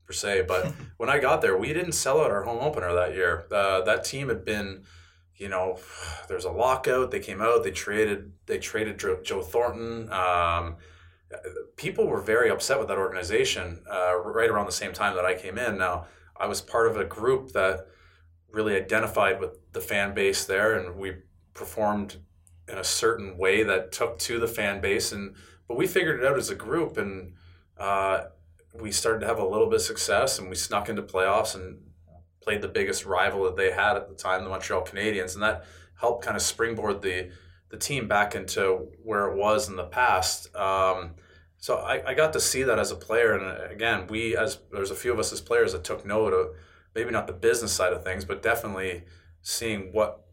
per 0.06 0.12
se, 0.12 0.44
but 0.46 0.72
when 0.96 1.08
I 1.08 1.18
got 1.18 1.42
there, 1.42 1.56
we 1.56 1.72
didn't 1.72 1.92
sell 1.92 2.20
out 2.20 2.30
our 2.30 2.44
home 2.44 2.58
opener 2.60 2.92
that 2.94 3.14
year. 3.14 3.46
Uh, 3.50 3.82
that 3.82 4.04
team 4.04 4.28
had 4.28 4.44
been, 4.44 4.84
you 5.36 5.48
know, 5.48 5.78
there's 6.28 6.44
a 6.44 6.50
lockout. 6.50 7.10
They 7.10 7.20
came 7.20 7.40
out. 7.40 7.64
They 7.64 7.70
traded. 7.70 8.32
They 8.46 8.58
traded 8.58 8.98
Joe, 8.98 9.20
Joe 9.22 9.42
Thornton. 9.42 10.12
Um, 10.12 10.76
people 11.76 12.06
were 12.06 12.20
very 12.20 12.50
upset 12.50 12.78
with 12.78 12.88
that 12.88 12.98
organization 12.98 13.82
uh, 13.90 14.16
right 14.16 14.50
around 14.50 14.66
the 14.66 14.72
same 14.72 14.92
time 14.92 15.14
that 15.16 15.24
I 15.24 15.34
came 15.34 15.58
in. 15.58 15.78
Now, 15.78 16.06
I 16.36 16.46
was 16.46 16.60
part 16.60 16.88
of 16.88 16.96
a 16.96 17.04
group 17.04 17.52
that 17.52 17.86
really 18.50 18.76
identified 18.76 19.40
with 19.40 19.72
the 19.72 19.80
fan 19.80 20.14
base 20.14 20.44
there, 20.44 20.74
and 20.74 20.96
we 20.96 21.14
performed 21.54 22.16
in 22.68 22.78
a 22.78 22.84
certain 22.84 23.36
way 23.36 23.62
that 23.62 23.92
took 23.92 24.18
to 24.18 24.38
the 24.38 24.48
fan 24.48 24.80
base. 24.80 25.12
And 25.12 25.34
but 25.68 25.76
we 25.76 25.86
figured 25.86 26.20
it 26.20 26.26
out 26.26 26.38
as 26.38 26.50
a 26.50 26.54
group, 26.54 26.96
and 26.96 27.34
uh, 27.78 28.24
we 28.74 28.90
started 28.90 29.20
to 29.20 29.26
have 29.26 29.38
a 29.38 29.46
little 29.46 29.68
bit 29.68 29.76
of 29.76 29.82
success, 29.82 30.38
and 30.38 30.48
we 30.48 30.56
snuck 30.56 30.88
into 30.88 31.02
playoffs 31.02 31.54
and 31.54 31.78
played 32.42 32.60
the 32.60 32.68
biggest 32.68 33.06
rival 33.06 33.44
that 33.44 33.56
they 33.56 33.70
had 33.70 33.96
at 33.96 34.08
the 34.08 34.14
time, 34.14 34.44
the 34.44 34.50
Montreal 34.50 34.84
Canadiens, 34.84 35.34
and 35.34 35.42
that 35.42 35.64
helped 36.00 36.24
kind 36.24 36.36
of 36.36 36.42
springboard 36.42 37.02
the 37.02 37.30
the 37.70 37.76
team 37.78 38.06
back 38.06 38.34
into 38.34 38.88
where 39.02 39.26
it 39.30 39.36
was 39.36 39.68
in 39.68 39.74
the 39.76 39.84
past. 39.84 40.54
Um, 40.54 41.12
so 41.56 41.78
I, 41.78 42.10
I 42.10 42.14
got 42.14 42.32
to 42.34 42.40
see 42.40 42.62
that 42.62 42.78
as 42.78 42.90
a 42.90 42.96
player, 42.96 43.32
and 43.32 43.72
again, 43.72 44.06
we 44.08 44.36
as 44.36 44.58
there's 44.72 44.90
a 44.90 44.94
few 44.94 45.12
of 45.12 45.18
us 45.18 45.32
as 45.32 45.40
players 45.40 45.72
that 45.72 45.84
took 45.84 46.04
note 46.04 46.32
of 46.32 46.54
maybe 46.94 47.10
not 47.10 47.26
the 47.26 47.32
business 47.32 47.72
side 47.72 47.92
of 47.92 48.04
things, 48.04 48.24
but 48.24 48.42
definitely 48.42 49.04
seeing 49.42 49.92
what 49.92 50.24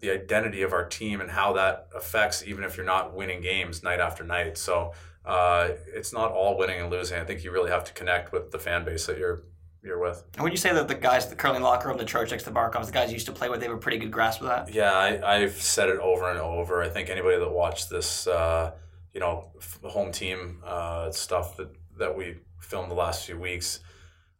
the 0.00 0.10
identity 0.10 0.62
of 0.62 0.72
our 0.72 0.84
team 0.84 1.20
and 1.20 1.30
how 1.30 1.52
that 1.52 1.88
affects 1.94 2.42
even 2.44 2.64
if 2.64 2.76
you're 2.76 2.84
not 2.84 3.14
winning 3.14 3.40
games 3.40 3.82
night 3.82 4.00
after 4.00 4.24
night. 4.24 4.58
So 4.58 4.92
uh, 5.24 5.68
it's 5.94 6.12
not 6.12 6.32
all 6.32 6.56
winning 6.58 6.80
and 6.80 6.90
losing. 6.90 7.18
I 7.20 7.24
think 7.24 7.44
you 7.44 7.50
really 7.52 7.70
have 7.70 7.84
to 7.84 7.92
connect 7.92 8.32
with 8.32 8.50
the 8.50 8.58
fan 8.58 8.84
base 8.84 9.06
that 9.06 9.18
you're 9.18 9.44
you're 9.84 9.98
with. 9.98 10.22
And 10.34 10.44
would 10.44 10.52
you 10.52 10.56
say 10.58 10.72
that 10.72 10.86
the 10.86 10.94
guys 10.94 11.28
that 11.28 11.38
currently 11.38 11.56
in 11.56 11.62
the 11.62 11.68
locker 11.68 11.88
room, 11.88 11.98
the 11.98 12.04
Trochecks, 12.04 12.44
the 12.44 12.52
Barkovs, 12.52 12.86
the 12.86 12.92
guys 12.92 13.08
you 13.08 13.14
used 13.14 13.26
to 13.26 13.32
play 13.32 13.48
with, 13.48 13.58
they 13.58 13.66
have 13.66 13.74
a 13.74 13.80
pretty 13.80 13.98
good 13.98 14.12
grasp 14.12 14.40
of 14.40 14.46
that? 14.46 14.72
Yeah, 14.72 14.92
I, 14.92 15.38
I've 15.42 15.60
said 15.60 15.88
it 15.88 15.98
over 15.98 16.30
and 16.30 16.38
over. 16.38 16.82
I 16.82 16.88
think 16.88 17.10
anybody 17.10 17.36
that 17.38 17.50
watched 17.50 17.90
this, 17.90 18.28
uh, 18.28 18.72
you 19.12 19.18
know, 19.18 19.50
f- 19.58 19.80
home 19.82 20.12
team 20.12 20.62
uh, 20.64 21.10
stuff 21.10 21.56
that, 21.56 21.74
that 21.98 22.16
we 22.16 22.36
filmed 22.60 22.92
the 22.92 22.94
last 22.94 23.26
few 23.26 23.36
weeks, 23.36 23.80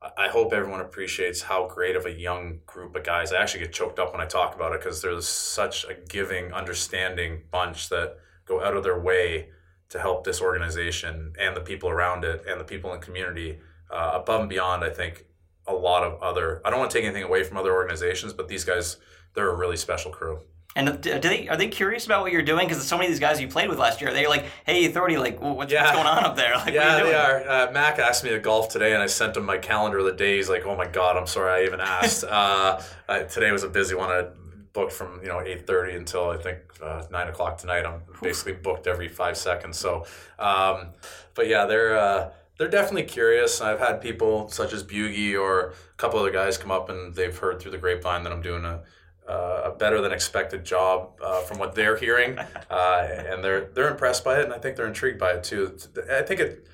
I- 0.00 0.26
I 0.26 0.28
hope 0.28 0.52
everyone 0.52 0.80
appreciates 0.80 1.42
how 1.42 1.66
great 1.66 1.96
of 1.96 2.06
a 2.06 2.12
young 2.12 2.60
group 2.64 2.94
of 2.94 3.02
guys. 3.02 3.32
I 3.32 3.42
actually 3.42 3.64
get 3.64 3.72
choked 3.72 3.98
up 3.98 4.12
when 4.12 4.20
I 4.20 4.26
talk 4.26 4.54
about 4.54 4.72
it 4.74 4.80
because 4.80 5.02
there's 5.02 5.26
such 5.26 5.84
a 5.86 5.94
giving, 6.08 6.52
understanding 6.52 7.42
bunch 7.50 7.88
that 7.88 8.16
go 8.44 8.62
out 8.62 8.76
of 8.76 8.84
their 8.84 9.00
way 9.00 9.48
to 9.92 10.00
help 10.00 10.24
this 10.24 10.40
organization 10.40 11.34
and 11.38 11.54
the 11.54 11.60
people 11.60 11.88
around 11.88 12.24
it 12.24 12.44
and 12.48 12.58
the 12.58 12.64
people 12.64 12.92
in 12.92 12.98
the 12.98 13.04
community 13.04 13.58
uh, 13.90 14.12
above 14.14 14.40
and 14.40 14.48
beyond. 14.48 14.82
I 14.82 14.90
think 14.90 15.26
a 15.66 15.74
lot 15.74 16.02
of 16.02 16.20
other. 16.22 16.62
I 16.64 16.70
don't 16.70 16.78
want 16.78 16.90
to 16.90 16.98
take 16.98 17.04
anything 17.04 17.22
away 17.22 17.44
from 17.44 17.58
other 17.58 17.72
organizations, 17.72 18.32
but 18.32 18.48
these 18.48 18.64
guys, 18.64 18.96
they're 19.34 19.50
a 19.50 19.54
really 19.54 19.76
special 19.76 20.10
crew. 20.10 20.40
And 20.74 21.02
do 21.02 21.18
they 21.18 21.46
are 21.48 21.56
they 21.58 21.68
curious 21.68 22.06
about 22.06 22.22
what 22.22 22.32
you're 22.32 22.40
doing? 22.40 22.66
Because 22.66 22.82
so 22.86 22.96
many 22.96 23.08
of 23.08 23.12
these 23.12 23.20
guys 23.20 23.38
you 23.38 23.48
played 23.48 23.68
with 23.68 23.78
last 23.78 24.00
year, 24.00 24.10
they're 24.14 24.30
like, 24.30 24.46
"Hey, 24.64 24.86
authority, 24.86 25.18
like, 25.18 25.38
what's, 25.38 25.70
what's 25.70 25.92
going 25.92 26.06
on 26.06 26.24
up 26.24 26.36
there? 26.36 26.54
Like, 26.56 26.72
yeah, 26.72 27.00
are 27.00 27.04
they 27.04 27.14
are. 27.14 27.48
Uh, 27.48 27.72
Mac 27.72 27.98
asked 27.98 28.24
me 28.24 28.30
to 28.30 28.38
golf 28.38 28.70
today, 28.70 28.94
and 28.94 29.02
I 29.02 29.06
sent 29.06 29.36
him 29.36 29.44
my 29.44 29.58
calendar 29.58 29.98
of 29.98 30.06
the 30.06 30.12
day. 30.12 30.36
He's 30.36 30.48
like, 30.48 30.64
"Oh 30.64 30.74
my 30.74 30.86
god, 30.86 31.18
I'm 31.18 31.26
sorry 31.26 31.62
I 31.62 31.66
even 31.66 31.80
asked." 31.80 32.24
uh, 32.28 32.80
uh, 33.06 33.24
today 33.24 33.52
was 33.52 33.64
a 33.64 33.68
busy 33.68 33.94
one. 33.94 34.08
I 34.08 34.28
booked 34.72 34.92
from 34.92 35.20
you 35.22 35.28
know 35.28 35.40
eight 35.40 35.66
thirty 35.66 35.96
until 35.96 36.30
I 36.30 36.36
think 36.36 36.58
uh, 36.82 37.04
nine 37.10 37.28
o'clock 37.28 37.58
tonight. 37.58 37.84
I'm 37.84 38.02
basically 38.22 38.54
booked 38.54 38.86
every 38.86 39.08
five 39.08 39.36
seconds. 39.36 39.78
So, 39.78 40.06
um, 40.38 40.88
but 41.34 41.48
yeah, 41.48 41.66
they're 41.66 41.96
uh, 41.96 42.30
they're 42.58 42.68
definitely 42.68 43.04
curious. 43.04 43.60
I've 43.60 43.78
had 43.78 44.00
people 44.00 44.48
such 44.48 44.72
as 44.72 44.82
Bugie 44.82 45.36
or 45.36 45.70
a 45.70 45.96
couple 45.96 46.18
other 46.18 46.30
guys 46.30 46.58
come 46.58 46.70
up 46.70 46.88
and 46.88 47.14
they've 47.14 47.36
heard 47.36 47.60
through 47.60 47.72
the 47.72 47.78
grapevine 47.78 48.22
that 48.24 48.32
I'm 48.32 48.42
doing 48.42 48.64
a 48.64 48.82
uh, 49.28 49.62
a 49.66 49.70
better 49.70 50.00
than 50.00 50.12
expected 50.12 50.64
job 50.64 51.12
uh, 51.22 51.40
from 51.42 51.58
what 51.58 51.74
they're 51.74 51.96
hearing, 51.96 52.38
uh, 52.70 53.08
and 53.08 53.42
they're 53.42 53.66
they're 53.74 53.90
impressed 53.90 54.24
by 54.24 54.38
it, 54.40 54.44
and 54.44 54.52
I 54.52 54.58
think 54.58 54.76
they're 54.76 54.86
intrigued 54.86 55.18
by 55.18 55.32
it 55.32 55.44
too. 55.44 55.76
I 56.10 56.22
think 56.22 56.40
it. 56.40 56.66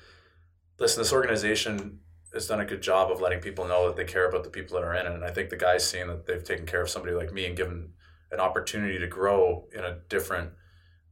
Listen, 0.79 1.01
this 1.01 1.11
organization 1.11 1.99
has 2.33 2.47
done 2.47 2.59
a 2.59 2.65
good 2.65 2.81
job 2.81 3.11
of 3.11 3.21
letting 3.21 3.39
people 3.39 3.65
know 3.65 3.87
that 3.87 3.95
they 3.95 4.05
care 4.05 4.27
about 4.27 4.43
the 4.43 4.49
people 4.49 4.77
that 4.77 4.85
are 4.85 4.93
in 4.93 5.05
it, 5.05 5.13
and 5.13 5.23
I 5.23 5.31
think 5.31 5.49
the 5.49 5.57
guys 5.57 5.87
seeing 5.87 6.07
that 6.07 6.25
they've 6.25 6.43
taken 6.43 6.65
care 6.65 6.81
of 6.81 6.89
somebody 6.89 7.13
like 7.13 7.33
me 7.33 7.45
and 7.45 7.57
given 7.57 7.93
an 8.31 8.39
opportunity 8.39 8.99
to 8.99 9.07
grow 9.07 9.67
in 9.73 9.83
a 9.83 9.97
different. 10.09 10.51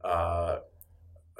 Uh, 0.02 0.60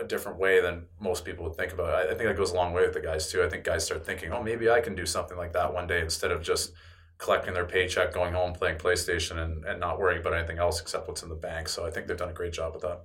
a 0.00 0.04
different 0.04 0.38
way 0.38 0.60
than 0.60 0.86
most 1.00 1.24
people 1.24 1.44
would 1.44 1.56
think 1.56 1.72
about 1.72 1.88
it. 1.88 2.06
I, 2.06 2.14
think 2.14 2.28
that 2.28 2.36
goes 2.36 2.52
a 2.52 2.54
long 2.54 2.72
way 2.72 2.82
with 2.82 2.94
the 2.94 3.00
guys 3.00 3.30
too. 3.30 3.42
I 3.42 3.48
think 3.48 3.64
guys 3.64 3.84
start 3.84 4.06
thinking, 4.06 4.32
"Oh, 4.32 4.42
maybe 4.42 4.70
I 4.70 4.80
can 4.80 4.94
do 4.94 5.04
something 5.04 5.36
like 5.36 5.52
that 5.54 5.74
one 5.74 5.88
day," 5.88 6.00
instead 6.00 6.30
of 6.30 6.40
just 6.40 6.72
collecting 7.18 7.52
their 7.52 7.64
paycheck, 7.64 8.14
going 8.14 8.32
home, 8.32 8.52
playing 8.52 8.78
PlayStation, 8.78 9.38
and, 9.38 9.64
and 9.64 9.80
not 9.80 9.98
worrying 9.98 10.20
about 10.20 10.34
anything 10.34 10.58
else 10.58 10.80
except 10.80 11.08
what's 11.08 11.22
in 11.22 11.28
the 11.28 11.34
bank. 11.34 11.68
So 11.68 11.84
I 11.84 11.90
think 11.90 12.06
they've 12.06 12.16
done 12.16 12.30
a 12.30 12.34
great 12.34 12.52
job 12.52 12.74
with 12.74 12.82
that. 12.82 13.02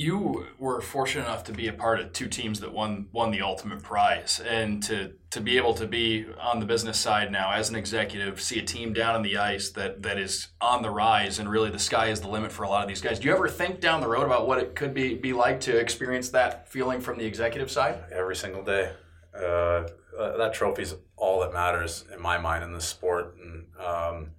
You 0.00 0.46
were 0.58 0.80
fortunate 0.80 1.26
enough 1.26 1.44
to 1.44 1.52
be 1.52 1.68
a 1.68 1.74
part 1.74 2.00
of 2.00 2.14
two 2.14 2.26
teams 2.26 2.60
that 2.60 2.72
won 2.72 3.08
won 3.12 3.30
the 3.30 3.42
ultimate 3.42 3.82
prize, 3.82 4.40
and 4.40 4.82
to 4.84 5.12
to 5.28 5.42
be 5.42 5.58
able 5.58 5.74
to 5.74 5.86
be 5.86 6.24
on 6.40 6.58
the 6.58 6.64
business 6.64 6.98
side 6.98 7.30
now 7.30 7.52
as 7.52 7.68
an 7.68 7.76
executive, 7.76 8.40
see 8.40 8.60
a 8.60 8.62
team 8.62 8.94
down 8.94 9.14
on 9.14 9.20
the 9.20 9.36
ice 9.36 9.68
that 9.72 10.02
that 10.04 10.18
is 10.18 10.48
on 10.58 10.80
the 10.80 10.88
rise, 10.88 11.38
and 11.38 11.50
really 11.50 11.68
the 11.68 11.78
sky 11.78 12.06
is 12.06 12.22
the 12.22 12.28
limit 12.28 12.50
for 12.50 12.62
a 12.62 12.68
lot 12.70 12.80
of 12.82 12.88
these 12.88 13.02
guys. 13.02 13.18
Do 13.18 13.28
you 13.28 13.34
ever 13.34 13.46
think 13.46 13.80
down 13.80 14.00
the 14.00 14.08
road 14.08 14.24
about 14.24 14.46
what 14.46 14.56
it 14.56 14.74
could 14.74 14.94
be 14.94 15.16
be 15.16 15.34
like 15.34 15.60
to 15.60 15.76
experience 15.76 16.30
that 16.30 16.66
feeling 16.66 17.02
from 17.02 17.18
the 17.18 17.26
executive 17.26 17.70
side? 17.70 18.02
Every 18.10 18.36
single 18.36 18.64
day. 18.64 18.92
Uh, 19.38 19.86
uh, 20.18 20.36
that 20.38 20.54
trophy's 20.54 20.94
all 21.16 21.40
that 21.40 21.52
matters 21.52 22.06
in 22.10 22.22
my 22.22 22.38
mind 22.38 22.64
in 22.64 22.72
this 22.72 22.86
sport. 22.86 23.36
And 23.36 23.66
um, 23.78 24.30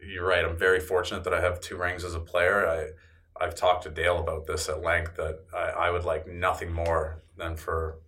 you're 0.00 0.28
right. 0.28 0.44
I'm 0.44 0.56
very 0.56 0.78
fortunate 0.78 1.24
that 1.24 1.34
I 1.34 1.40
have 1.40 1.60
two 1.60 1.76
rings 1.76 2.04
as 2.04 2.14
a 2.14 2.20
player. 2.20 2.68
I 2.68 2.90
I've 3.42 3.54
talked 3.54 3.82
to 3.84 3.90
Dale 3.90 4.18
about 4.18 4.46
this 4.46 4.68
at 4.68 4.82
length 4.82 5.16
that 5.16 5.40
I, 5.52 5.86
I 5.86 5.90
would 5.90 6.04
like 6.04 6.28
nothing 6.28 6.72
more 6.72 7.22
than 7.36 7.56
for 7.56 7.98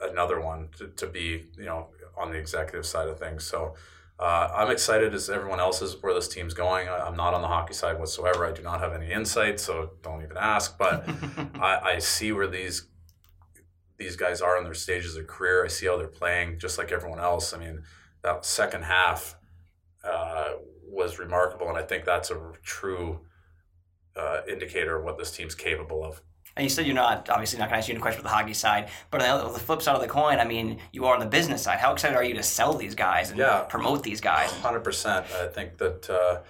another 0.00 0.40
one 0.40 0.68
to, 0.78 0.88
to 0.88 1.06
be 1.06 1.46
you 1.56 1.64
know 1.64 1.88
on 2.16 2.30
the 2.30 2.38
executive 2.38 2.86
side 2.86 3.08
of 3.08 3.18
things. 3.18 3.44
So. 3.44 3.74
Uh, 4.18 4.52
I'm 4.54 4.70
excited 4.70 5.14
as 5.14 5.30
everyone 5.30 5.60
else 5.60 5.80
is 5.80 5.96
where 6.02 6.12
this 6.12 6.28
team's 6.28 6.52
going. 6.52 6.90
I, 6.90 7.08
am 7.08 7.16
not 7.16 7.32
on 7.32 7.40
the 7.40 7.48
hockey 7.48 7.72
side 7.72 7.98
whatsoever. 7.98 8.44
I 8.44 8.52
do 8.52 8.60
not 8.60 8.78
have 8.80 8.92
any 8.92 9.10
insight, 9.10 9.58
so 9.58 9.92
don't 10.02 10.22
even 10.22 10.36
ask. 10.36 10.76
But 10.76 11.08
I, 11.54 11.94
I 11.94 11.98
see 12.00 12.30
where 12.30 12.46
these 12.46 12.86
these 13.96 14.16
guys 14.16 14.42
are 14.42 14.58
in 14.58 14.64
their 14.64 14.74
stages 14.74 15.16
of 15.16 15.26
career. 15.26 15.64
I 15.64 15.68
see 15.68 15.86
how 15.86 15.96
they're 15.96 16.06
playing, 16.06 16.58
just 16.58 16.76
like 16.76 16.92
everyone 16.92 17.18
else. 17.18 17.54
I 17.54 17.58
mean, 17.58 17.82
that 18.22 18.44
second 18.44 18.82
half 18.82 19.36
uh, 20.04 20.50
was 20.86 21.18
remarkable, 21.18 21.68
and 21.68 21.78
I 21.78 21.82
think 21.82 22.04
that's 22.04 22.30
a 22.30 22.52
true 22.62 23.20
uh, 24.16 24.40
indicator 24.48 24.96
of 24.96 25.04
what 25.04 25.18
this 25.18 25.30
team's 25.30 25.54
capable 25.54 26.04
of. 26.04 26.22
And 26.56 26.64
you 26.64 26.70
said 26.70 26.84
you're 26.84 26.94
not 26.94 27.30
obviously 27.30 27.58
not 27.58 27.66
going 27.66 27.74
to 27.74 27.78
ask 27.78 27.88
you 27.88 27.94
any 27.94 28.02
question 28.02 28.20
about 28.20 28.30
the 28.30 28.36
hockey 28.36 28.54
side, 28.54 28.88
but 29.10 29.22
on 29.22 29.52
the 29.52 29.58
flip 29.58 29.82
side 29.82 29.94
of 29.94 30.02
the 30.02 30.08
coin, 30.08 30.38
I 30.40 30.44
mean, 30.44 30.80
you 30.92 31.06
are 31.06 31.14
on 31.14 31.20
the 31.20 31.26
business 31.26 31.62
side. 31.62 31.78
How 31.78 31.92
excited 31.92 32.16
are 32.16 32.24
you 32.24 32.34
to 32.34 32.42
sell 32.42 32.74
these 32.74 32.94
guys 32.94 33.30
and 33.30 33.38
yeah, 33.38 33.60
promote 33.68 34.02
these 34.02 34.20
guys? 34.20 34.50
Hundred 34.50 34.80
percent. 34.80 35.26
I 35.32 35.46
think 35.46 35.78
that. 35.78 36.10
Uh, 36.10 36.40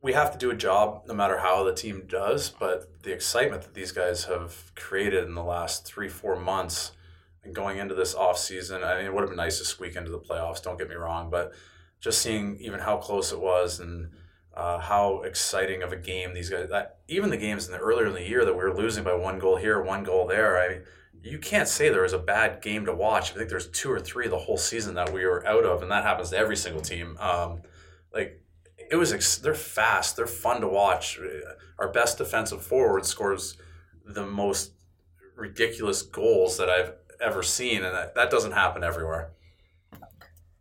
we 0.00 0.12
have 0.12 0.32
to 0.32 0.38
do 0.38 0.50
a 0.50 0.54
job 0.54 1.02
no 1.06 1.14
matter 1.14 1.38
how 1.38 1.64
the 1.64 1.74
team 1.74 2.04
does, 2.06 2.50
but 2.50 3.02
the 3.02 3.12
excitement 3.12 3.62
that 3.62 3.74
these 3.74 3.92
guys 3.92 4.24
have 4.24 4.72
created 4.76 5.24
in 5.24 5.34
the 5.34 5.42
last 5.42 5.84
three, 5.84 6.08
four 6.08 6.36
months 6.36 6.92
and 7.42 7.54
going 7.54 7.78
into 7.78 7.94
this 7.94 8.14
off 8.14 8.38
season, 8.38 8.84
I 8.84 8.96
mean, 8.96 9.06
it 9.06 9.12
would 9.14 9.22
have 9.22 9.30
been 9.30 9.36
nice 9.36 9.58
to 9.58 9.64
squeak 9.64 9.96
into 9.96 10.10
the 10.10 10.20
playoffs, 10.20 10.62
don't 10.62 10.78
get 10.78 10.88
me 10.88 10.94
wrong, 10.94 11.30
but 11.30 11.52
just 12.00 12.22
seeing 12.22 12.58
even 12.60 12.80
how 12.80 12.96
close 12.98 13.32
it 13.32 13.40
was 13.40 13.80
and 13.80 14.12
uh, 14.58 14.78
how 14.80 15.22
exciting 15.22 15.82
of 15.82 15.92
a 15.92 15.96
game 15.96 16.34
these 16.34 16.50
guys, 16.50 16.68
that, 16.68 16.98
even 17.06 17.30
the 17.30 17.36
games 17.36 17.66
in 17.66 17.72
the 17.72 17.78
earlier 17.78 18.06
in 18.06 18.12
the 18.12 18.28
year 18.28 18.44
that 18.44 18.52
we 18.52 18.58
were 18.58 18.74
losing 18.74 19.04
by 19.04 19.14
one 19.14 19.38
goal 19.38 19.56
here, 19.56 19.80
one 19.80 20.02
goal 20.02 20.26
there, 20.26 20.58
I 20.58 20.80
you 21.22 21.38
can't 21.38 21.68
say 21.68 21.88
there 21.88 22.02
was 22.02 22.12
a 22.12 22.18
bad 22.18 22.62
game 22.62 22.86
to 22.86 22.94
watch. 22.94 23.32
I 23.32 23.34
think 23.34 23.50
there's 23.50 23.68
two 23.68 23.90
or 23.90 24.00
three 24.00 24.28
the 24.28 24.38
whole 24.38 24.56
season 24.56 24.94
that 24.94 25.12
we 25.12 25.24
were 25.24 25.46
out 25.46 25.64
of, 25.64 25.82
and 25.82 25.90
that 25.90 26.04
happens 26.04 26.30
to 26.30 26.36
every 26.36 26.56
single 26.56 26.82
team. 26.82 27.16
Um, 27.18 27.62
like 28.12 28.42
it 28.90 28.96
was 28.96 29.12
ex- 29.12 29.38
they're 29.38 29.54
fast, 29.54 30.16
they're 30.16 30.26
fun 30.26 30.60
to 30.60 30.68
watch. 30.68 31.18
Our 31.78 31.88
best 31.88 32.18
defensive 32.18 32.62
forward 32.62 33.06
scores 33.06 33.56
the 34.04 34.26
most 34.26 34.72
ridiculous 35.36 36.02
goals 36.02 36.56
that 36.58 36.68
I've 36.68 36.92
ever 37.20 37.42
seen, 37.42 37.84
and 37.84 37.94
that, 37.94 38.14
that 38.14 38.30
doesn't 38.30 38.52
happen 38.52 38.82
everywhere. 38.82 39.32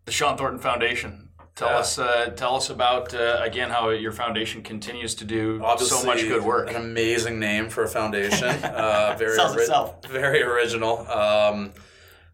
The 0.05 0.11
Shawn 0.11 0.37
Thornton 0.37 0.59
Foundation. 0.59 1.26
Tell 1.57 1.69
yeah. 1.69 1.77
us, 1.79 1.97
uh, 1.97 2.29
tell 2.35 2.55
us 2.55 2.69
about 2.69 3.15
uh, 3.15 3.39
again 3.41 3.71
how 3.71 3.89
your 3.89 4.11
foundation 4.11 4.61
continues 4.61 5.15
to 5.15 5.25
do 5.25 5.59
Obviously, 5.63 5.97
so 5.97 6.05
much 6.05 6.21
good 6.21 6.43
work. 6.43 6.69
An 6.69 6.75
amazing 6.75 7.39
name 7.39 7.67
for 7.69 7.83
a 7.83 7.87
foundation. 7.87 8.47
Uh, 8.77 9.15
very 9.17 9.35
Sells 9.35 9.55
ori- 9.55 10.11
Very 10.11 10.43
original. 10.43 10.99
Um, 11.07 11.73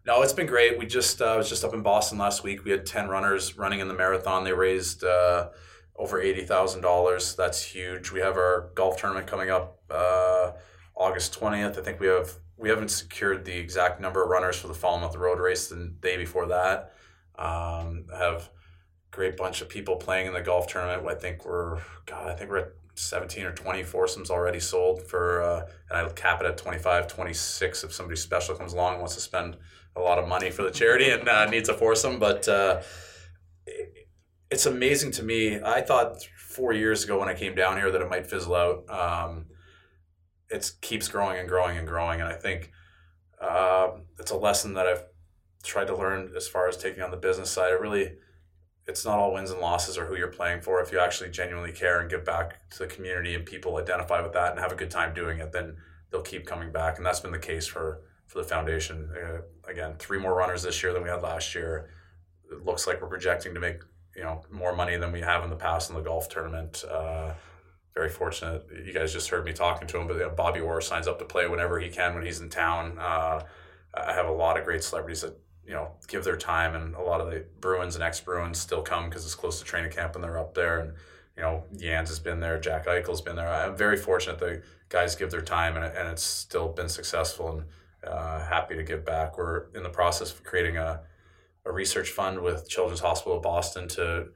no, 0.06 0.20
it's 0.20 0.34
been 0.34 0.46
great. 0.46 0.78
We 0.78 0.84
just 0.84 1.22
uh, 1.22 1.26
I 1.26 1.36
was 1.38 1.48
just 1.48 1.64
up 1.64 1.72
in 1.72 1.82
Boston 1.82 2.18
last 2.18 2.42
week. 2.42 2.64
We 2.64 2.70
had 2.70 2.84
ten 2.84 3.08
runners 3.08 3.56
running 3.56 3.80
in 3.80 3.88
the 3.88 3.94
marathon. 3.94 4.44
They 4.44 4.52
raised 4.52 5.04
uh, 5.04 5.48
over 5.96 6.20
eighty 6.20 6.42
thousand 6.42 6.82
dollars. 6.82 7.34
That's 7.34 7.62
huge. 7.62 8.12
We 8.12 8.20
have 8.20 8.36
our 8.36 8.70
golf 8.74 8.98
tournament 8.98 9.26
coming 9.26 9.48
up 9.48 9.80
uh, 9.90 10.52
August 10.94 11.32
twentieth. 11.32 11.78
I 11.78 11.82
think 11.82 11.98
we 11.98 12.08
have 12.08 12.34
we 12.58 12.68
haven't 12.68 12.90
secured 12.90 13.46
the 13.46 13.56
exact 13.56 14.00
number 14.02 14.22
of 14.22 14.28
runners 14.28 14.56
for 14.56 14.68
the 14.68 14.74
Falmouth 14.74 15.16
Road 15.16 15.38
Race 15.40 15.68
the 15.68 15.94
day 16.00 16.18
before 16.18 16.46
that. 16.48 16.92
Um, 17.38 18.04
have 18.12 18.42
a 18.42 18.48
great 19.14 19.36
bunch 19.36 19.60
of 19.60 19.68
people 19.68 19.96
playing 19.96 20.26
in 20.26 20.34
the 20.34 20.40
golf 20.40 20.66
tournament. 20.66 21.06
I 21.08 21.14
think 21.14 21.44
we're 21.44 21.80
God. 22.06 22.28
I 22.28 22.34
think 22.34 22.50
we're 22.50 22.58
at 22.58 22.72
17 22.96 23.44
or 23.44 23.52
20 23.52 23.82
foursomes 23.82 24.30
already 24.30 24.60
sold 24.60 25.02
for 25.02 25.42
uh, 25.42 25.66
and 25.90 25.98
i 25.98 26.08
cap 26.12 26.40
it 26.40 26.46
at 26.46 26.56
25 26.56 27.08
26 27.08 27.82
if 27.82 27.92
somebody 27.92 28.16
special 28.16 28.54
comes 28.54 28.72
along 28.72 28.92
and 28.92 29.00
wants 29.00 29.16
to 29.16 29.20
spend 29.20 29.56
a 29.96 30.00
lot 30.00 30.16
of 30.16 30.28
money 30.28 30.48
for 30.48 30.62
the 30.62 30.70
charity 30.70 31.10
and 31.10 31.28
uh, 31.28 31.44
needs 31.46 31.68
a 31.68 31.74
foursome 31.74 32.20
but 32.20 32.46
uh, 32.46 32.80
it's 34.54 34.66
amazing 34.66 35.10
to 35.12 35.22
me. 35.22 35.60
I 35.60 35.80
thought 35.80 36.22
four 36.36 36.72
years 36.72 37.04
ago 37.04 37.18
when 37.18 37.28
I 37.28 37.34
came 37.34 37.54
down 37.54 37.76
here 37.76 37.90
that 37.90 38.00
it 38.00 38.08
might 38.08 38.26
fizzle 38.26 38.54
out. 38.54 38.88
Um, 38.88 39.46
it 40.48 40.70
keeps 40.80 41.08
growing 41.08 41.38
and 41.38 41.48
growing 41.48 41.76
and 41.76 41.86
growing, 41.86 42.20
and 42.20 42.28
I 42.28 42.36
think 42.36 42.70
uh, 43.40 43.88
it's 44.18 44.30
a 44.30 44.36
lesson 44.36 44.74
that 44.74 44.86
I've 44.86 45.04
tried 45.64 45.86
to 45.86 45.96
learn 45.96 46.32
as 46.36 46.46
far 46.46 46.68
as 46.68 46.76
taking 46.76 47.02
on 47.02 47.10
the 47.10 47.16
business 47.16 47.50
side. 47.50 47.72
It 47.72 47.80
really, 47.80 48.12
it's 48.86 49.04
not 49.04 49.18
all 49.18 49.32
wins 49.32 49.50
and 49.50 49.60
losses 49.60 49.96
or 49.96 50.06
who 50.06 50.16
you're 50.16 50.28
playing 50.28 50.60
for. 50.60 50.80
If 50.80 50.92
you 50.92 50.98
actually 50.98 51.30
genuinely 51.30 51.72
care 51.72 52.00
and 52.00 52.10
give 52.10 52.24
back 52.24 52.68
to 52.70 52.78
the 52.80 52.86
community 52.86 53.34
and 53.34 53.44
people 53.46 53.76
identify 53.76 54.20
with 54.20 54.32
that 54.34 54.50
and 54.50 54.60
have 54.60 54.72
a 54.72 54.76
good 54.76 54.90
time 54.90 55.14
doing 55.14 55.38
it, 55.38 55.52
then 55.52 55.76
they'll 56.10 56.22
keep 56.22 56.46
coming 56.46 56.70
back, 56.70 56.96
and 56.96 57.06
that's 57.06 57.20
been 57.20 57.32
the 57.32 57.38
case 57.38 57.66
for 57.66 58.02
for 58.26 58.38
the 58.38 58.44
foundation. 58.44 59.10
Uh, 59.16 59.70
again, 59.70 59.94
three 59.98 60.18
more 60.18 60.34
runners 60.34 60.62
this 60.62 60.82
year 60.82 60.92
than 60.92 61.02
we 61.02 61.08
had 61.08 61.22
last 61.22 61.54
year. 61.54 61.90
It 62.50 62.64
looks 62.64 62.86
like 62.86 63.00
we're 63.00 63.08
projecting 63.08 63.54
to 63.54 63.60
make 63.60 63.80
you 64.14 64.22
know 64.22 64.42
more 64.50 64.74
money 64.74 64.96
than 64.96 65.12
we 65.12 65.20
have 65.20 65.44
in 65.44 65.50
the 65.50 65.56
past 65.56 65.90
in 65.90 65.96
the 65.96 66.02
golf 66.02 66.28
tournament. 66.28 66.84
Uh, 66.88 67.32
very 67.94 68.10
fortunate. 68.10 68.66
You 68.84 68.92
guys 68.92 69.12
just 69.12 69.28
heard 69.28 69.44
me 69.44 69.52
talking 69.52 69.86
to 69.88 69.98
him, 69.98 70.06
but 70.06 70.14
you 70.14 70.20
know, 70.20 70.30
Bobby 70.30 70.60
Orr 70.60 70.80
signs 70.80 71.06
up 71.06 71.18
to 71.20 71.24
play 71.24 71.46
whenever 71.46 71.78
he 71.78 71.88
can 71.88 72.14
when 72.14 72.24
he's 72.24 72.40
in 72.40 72.50
town. 72.50 72.98
Uh, 72.98 73.44
I 73.94 74.12
have 74.12 74.26
a 74.26 74.32
lot 74.32 74.58
of 74.58 74.64
great 74.64 74.82
celebrities 74.82 75.22
that 75.22 75.38
you 75.66 75.72
know 75.72 75.92
give 76.08 76.24
their 76.24 76.36
time, 76.36 76.74
and 76.74 76.94
a 76.94 77.02
lot 77.02 77.20
of 77.20 77.30
the 77.30 77.44
Bruins 77.60 77.94
and 77.94 78.04
ex 78.04 78.20
Bruins 78.20 78.58
still 78.58 78.82
come 78.82 79.08
because 79.08 79.24
it's 79.24 79.34
close 79.34 79.58
to 79.58 79.64
training 79.64 79.92
camp 79.92 80.14
and 80.14 80.24
they're 80.24 80.38
up 80.38 80.54
there. 80.54 80.80
And 80.80 80.92
you 81.36 81.42
know, 81.42 81.64
Yans 81.74 82.08
has 82.08 82.18
been 82.18 82.40
there, 82.40 82.60
Jack 82.60 82.86
Eichel's 82.86 83.20
been 83.20 83.36
there. 83.36 83.48
I'm 83.48 83.76
very 83.76 83.96
fortunate 83.96 84.38
the 84.38 84.62
guys 84.88 85.16
give 85.16 85.30
their 85.30 85.42
time, 85.42 85.76
and, 85.76 85.84
and 85.84 86.08
it's 86.08 86.22
still 86.22 86.68
been 86.68 86.88
successful. 86.88 87.50
And 87.50 87.64
uh, 88.06 88.44
happy 88.44 88.76
to 88.76 88.82
give 88.82 89.04
back. 89.04 89.38
We're 89.38 89.70
in 89.74 89.82
the 89.82 89.88
process 89.88 90.30
of 90.30 90.44
creating 90.44 90.76
a 90.76 91.00
a 91.64 91.72
research 91.72 92.10
fund 92.10 92.40
with 92.40 92.68
Children's 92.68 93.00
Hospital 93.00 93.38
of 93.38 93.42
Boston 93.42 93.88
to 93.88 94.28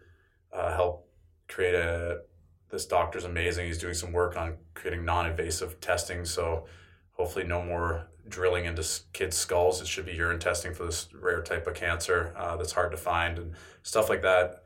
uh, 0.53 0.75
help 0.75 1.09
create 1.49 1.75
a. 1.75 2.23
This 2.71 2.85
doctor's 2.85 3.25
amazing. 3.25 3.67
He's 3.67 3.79
doing 3.79 3.95
some 3.95 4.13
work 4.13 4.37
on 4.37 4.59
creating 4.75 5.03
non-invasive 5.05 5.81
testing. 5.81 6.27
So 6.27 6.67
hopefully, 7.13 7.47
no 7.47 7.63
more 7.63 8.09
drilling 8.29 8.65
into 8.65 8.85
kids' 9.13 9.37
skulls. 9.37 9.81
It 9.81 9.87
should 9.87 10.07
be 10.07 10.13
urine 10.13 10.39
testing 10.39 10.75
for 10.75 10.85
this 10.85 11.09
rare 11.13 11.43
type 11.43 11.67
of 11.67 11.75
cancer 11.75 12.35
uh, 12.37 12.57
that's 12.57 12.73
hard 12.73 12.91
to 12.93 12.97
find 12.97 13.39
and 13.39 13.55
stuff 13.83 14.09
like 14.09 14.23
that. 14.23 14.63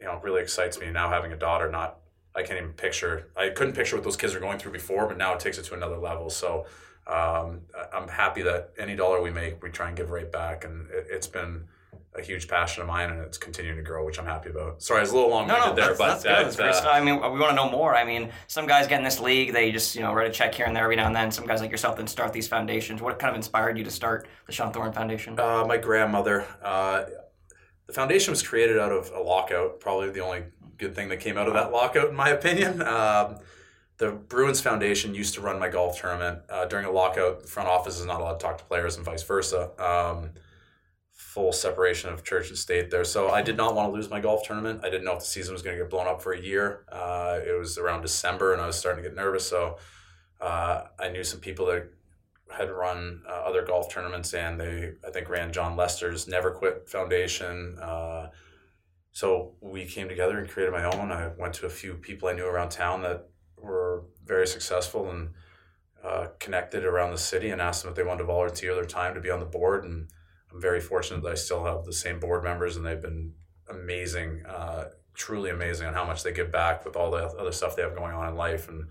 You 0.00 0.06
know, 0.06 0.18
really 0.22 0.42
excites 0.42 0.80
me 0.80 0.90
now 0.90 1.08
having 1.08 1.32
a 1.32 1.36
daughter. 1.36 1.70
Not 1.70 1.98
I 2.34 2.42
can't 2.42 2.58
even 2.58 2.72
picture. 2.72 3.28
I 3.36 3.50
couldn't 3.50 3.74
picture 3.74 3.96
what 3.96 4.04
those 4.04 4.16
kids 4.16 4.34
are 4.34 4.40
going 4.40 4.58
through 4.58 4.72
before, 4.72 5.06
but 5.06 5.18
now 5.18 5.34
it 5.34 5.40
takes 5.40 5.58
it 5.58 5.64
to 5.64 5.74
another 5.74 5.98
level. 5.98 6.30
So 6.30 6.66
um, 7.06 7.62
I'm 7.92 8.08
happy 8.08 8.42
that 8.42 8.72
any 8.78 8.96
dollar 8.96 9.20
we 9.20 9.30
make, 9.30 9.62
we 9.62 9.70
try 9.70 9.88
and 9.88 9.96
give 9.96 10.10
right 10.10 10.30
back, 10.30 10.64
and 10.64 10.88
it, 10.90 11.08
has 11.12 11.26
been 11.26 11.64
a 12.14 12.20
huge 12.20 12.46
passion 12.46 12.82
of 12.82 12.88
mine, 12.88 13.10
and 13.10 13.20
it's 13.20 13.38
continuing 13.38 13.78
to 13.78 13.82
grow, 13.82 14.04
which 14.04 14.18
I'm 14.18 14.26
happy 14.26 14.50
about. 14.50 14.82
Sorry, 14.82 14.98
I 14.98 15.02
was 15.02 15.12
a 15.12 15.14
little 15.14 15.30
long 15.30 15.46
No, 15.46 15.54
winded 15.54 15.70
no, 15.70 15.74
there, 15.76 15.86
that's, 15.86 15.98
but 15.98 16.22
that's 16.22 16.56
good. 16.56 16.66
That's 16.66 16.84
uh. 16.84 16.90
I 16.90 17.02
mean, 17.02 17.16
we 17.16 17.38
want 17.38 17.50
to 17.50 17.54
know 17.56 17.70
more. 17.70 17.94
I 17.94 18.04
mean, 18.04 18.30
some 18.48 18.66
guys 18.66 18.86
get 18.86 18.98
in 18.98 19.04
this 19.04 19.18
league, 19.18 19.52
they 19.52 19.72
just, 19.72 19.94
you 19.94 20.02
know, 20.02 20.12
write 20.12 20.28
a 20.28 20.32
check 20.32 20.54
here 20.54 20.66
and 20.66 20.76
there 20.76 20.84
every 20.84 20.96
now 20.96 21.06
and 21.06 21.16
then. 21.16 21.30
Some 21.30 21.46
guys 21.46 21.60
like 21.60 21.70
yourself 21.70 21.96
then 21.96 22.06
start 22.06 22.32
these 22.32 22.48
foundations. 22.48 23.00
What 23.00 23.18
kind 23.18 23.30
of 23.30 23.36
inspired 23.36 23.78
you 23.78 23.84
to 23.84 23.90
start 23.90 24.28
the 24.46 24.52
Shawn 24.52 24.72
Thorne 24.72 24.92
Foundation? 24.92 25.40
Uh, 25.40 25.64
my 25.66 25.78
grandmother. 25.78 26.46
Uh, 26.62 27.04
the 27.86 27.92
foundation 27.94 28.30
was 28.32 28.42
created 28.42 28.78
out 28.78 28.92
of 28.92 29.10
a 29.10 29.20
lockout. 29.20 29.80
Probably 29.80 30.10
the 30.10 30.20
only 30.20 30.44
good 30.76 30.94
thing 30.94 31.08
that 31.08 31.20
came 31.20 31.38
out 31.38 31.48
of 31.48 31.54
that 31.54 31.72
lockout, 31.72 32.10
in 32.10 32.14
my 32.14 32.28
opinion. 32.28 32.82
Um, 32.92 33.38
the 33.98 34.10
Bruins 34.10 34.60
Foundation 34.60 35.14
used 35.14 35.34
to 35.34 35.40
run 35.40 35.60
my 35.60 35.68
golf 35.68 36.00
tournament. 36.00 36.40
Uh, 36.50 36.64
during 36.64 36.86
a 36.86 36.90
lockout, 36.90 37.42
the 37.42 37.46
front 37.46 37.68
office 37.68 38.00
is 38.00 38.06
not 38.06 38.20
allowed 38.20 38.40
to 38.40 38.44
talk 38.44 38.58
to 38.58 38.64
players 38.64 38.96
and 38.96 39.04
vice 39.04 39.22
versa. 39.22 39.70
Um, 39.80 40.30
full 41.32 41.50
separation 41.50 42.12
of 42.12 42.22
church 42.22 42.50
and 42.50 42.58
state 42.58 42.90
there. 42.90 43.04
So 43.04 43.30
I 43.30 43.40
did 43.40 43.56
not 43.56 43.74
want 43.74 43.88
to 43.88 43.92
lose 43.96 44.10
my 44.10 44.20
golf 44.20 44.46
tournament. 44.46 44.80
I 44.84 44.90
didn't 44.90 45.04
know 45.04 45.14
if 45.14 45.20
the 45.20 45.24
season 45.24 45.54
was 45.54 45.62
going 45.62 45.78
to 45.78 45.82
get 45.82 45.90
blown 45.90 46.06
up 46.06 46.20
for 46.20 46.32
a 46.32 46.40
year. 46.40 46.84
Uh, 46.92 47.38
it 47.46 47.58
was 47.58 47.78
around 47.78 48.02
December, 48.02 48.52
and 48.52 48.60
I 48.60 48.66
was 48.66 48.76
starting 48.76 49.02
to 49.02 49.08
get 49.08 49.16
nervous. 49.16 49.48
So 49.48 49.78
uh, 50.42 50.82
I 50.98 51.08
knew 51.08 51.24
some 51.24 51.40
people 51.40 51.64
that 51.66 51.88
had 52.50 52.70
run 52.70 53.22
uh, 53.26 53.32
other 53.48 53.64
golf 53.64 53.90
tournaments, 53.90 54.34
and 54.34 54.60
they 54.60 54.92
I 55.08 55.10
think 55.10 55.30
ran 55.30 55.54
Jon 55.54 55.74
Lester's 55.74 56.28
Never 56.28 56.50
Quit 56.50 56.86
Foundation. 56.90 57.78
Uh, 57.80 58.28
so 59.12 59.54
we 59.62 59.86
came 59.86 60.08
together 60.08 60.38
and 60.38 60.50
created 60.50 60.72
my 60.72 60.84
own. 60.84 61.10
I 61.10 61.30
went 61.38 61.54
to 61.54 61.66
a 61.66 61.70
few 61.70 61.94
people 61.94 62.28
I 62.28 62.34
knew 62.34 62.46
around 62.46 62.70
town 62.70 63.00
that 63.02 63.30
were 63.56 64.04
very 64.22 64.46
successful 64.46 65.10
and 65.10 65.30
uh, 66.04 66.26
connected 66.38 66.84
around 66.84 67.12
the 67.12 67.18
city, 67.18 67.48
and 67.48 67.62
asked 67.62 67.84
them 67.84 67.90
if 67.90 67.96
they 67.96 68.02
wanted 68.02 68.18
to 68.18 68.24
volunteer 68.24 68.74
their 68.74 68.84
time 68.84 69.14
to 69.14 69.20
be 69.20 69.30
on 69.30 69.40
the 69.40 69.46
board. 69.46 69.84
And 69.84 70.08
I'm 70.52 70.60
very 70.60 70.80
fortunate 70.80 71.22
that 71.22 71.32
I 71.32 71.34
still 71.34 71.64
have 71.64 71.84
the 71.84 71.92
same 71.92 72.20
board 72.20 72.44
members, 72.44 72.76
and 72.76 72.84
they've 72.84 73.00
been 73.00 73.32
amazing, 73.68 74.44
uh, 74.46 74.90
truly 75.14 75.50
amazing 75.50 75.86
on 75.86 75.94
how 75.94 76.04
much 76.04 76.22
they 76.22 76.32
give 76.32 76.50
back 76.50 76.84
with 76.84 76.96
all 76.96 77.10
the 77.10 77.24
other 77.26 77.52
stuff 77.52 77.76
they 77.76 77.82
have 77.82 77.96
going 77.96 78.14
on 78.14 78.28
in 78.28 78.36
life 78.36 78.68
and 78.68 78.86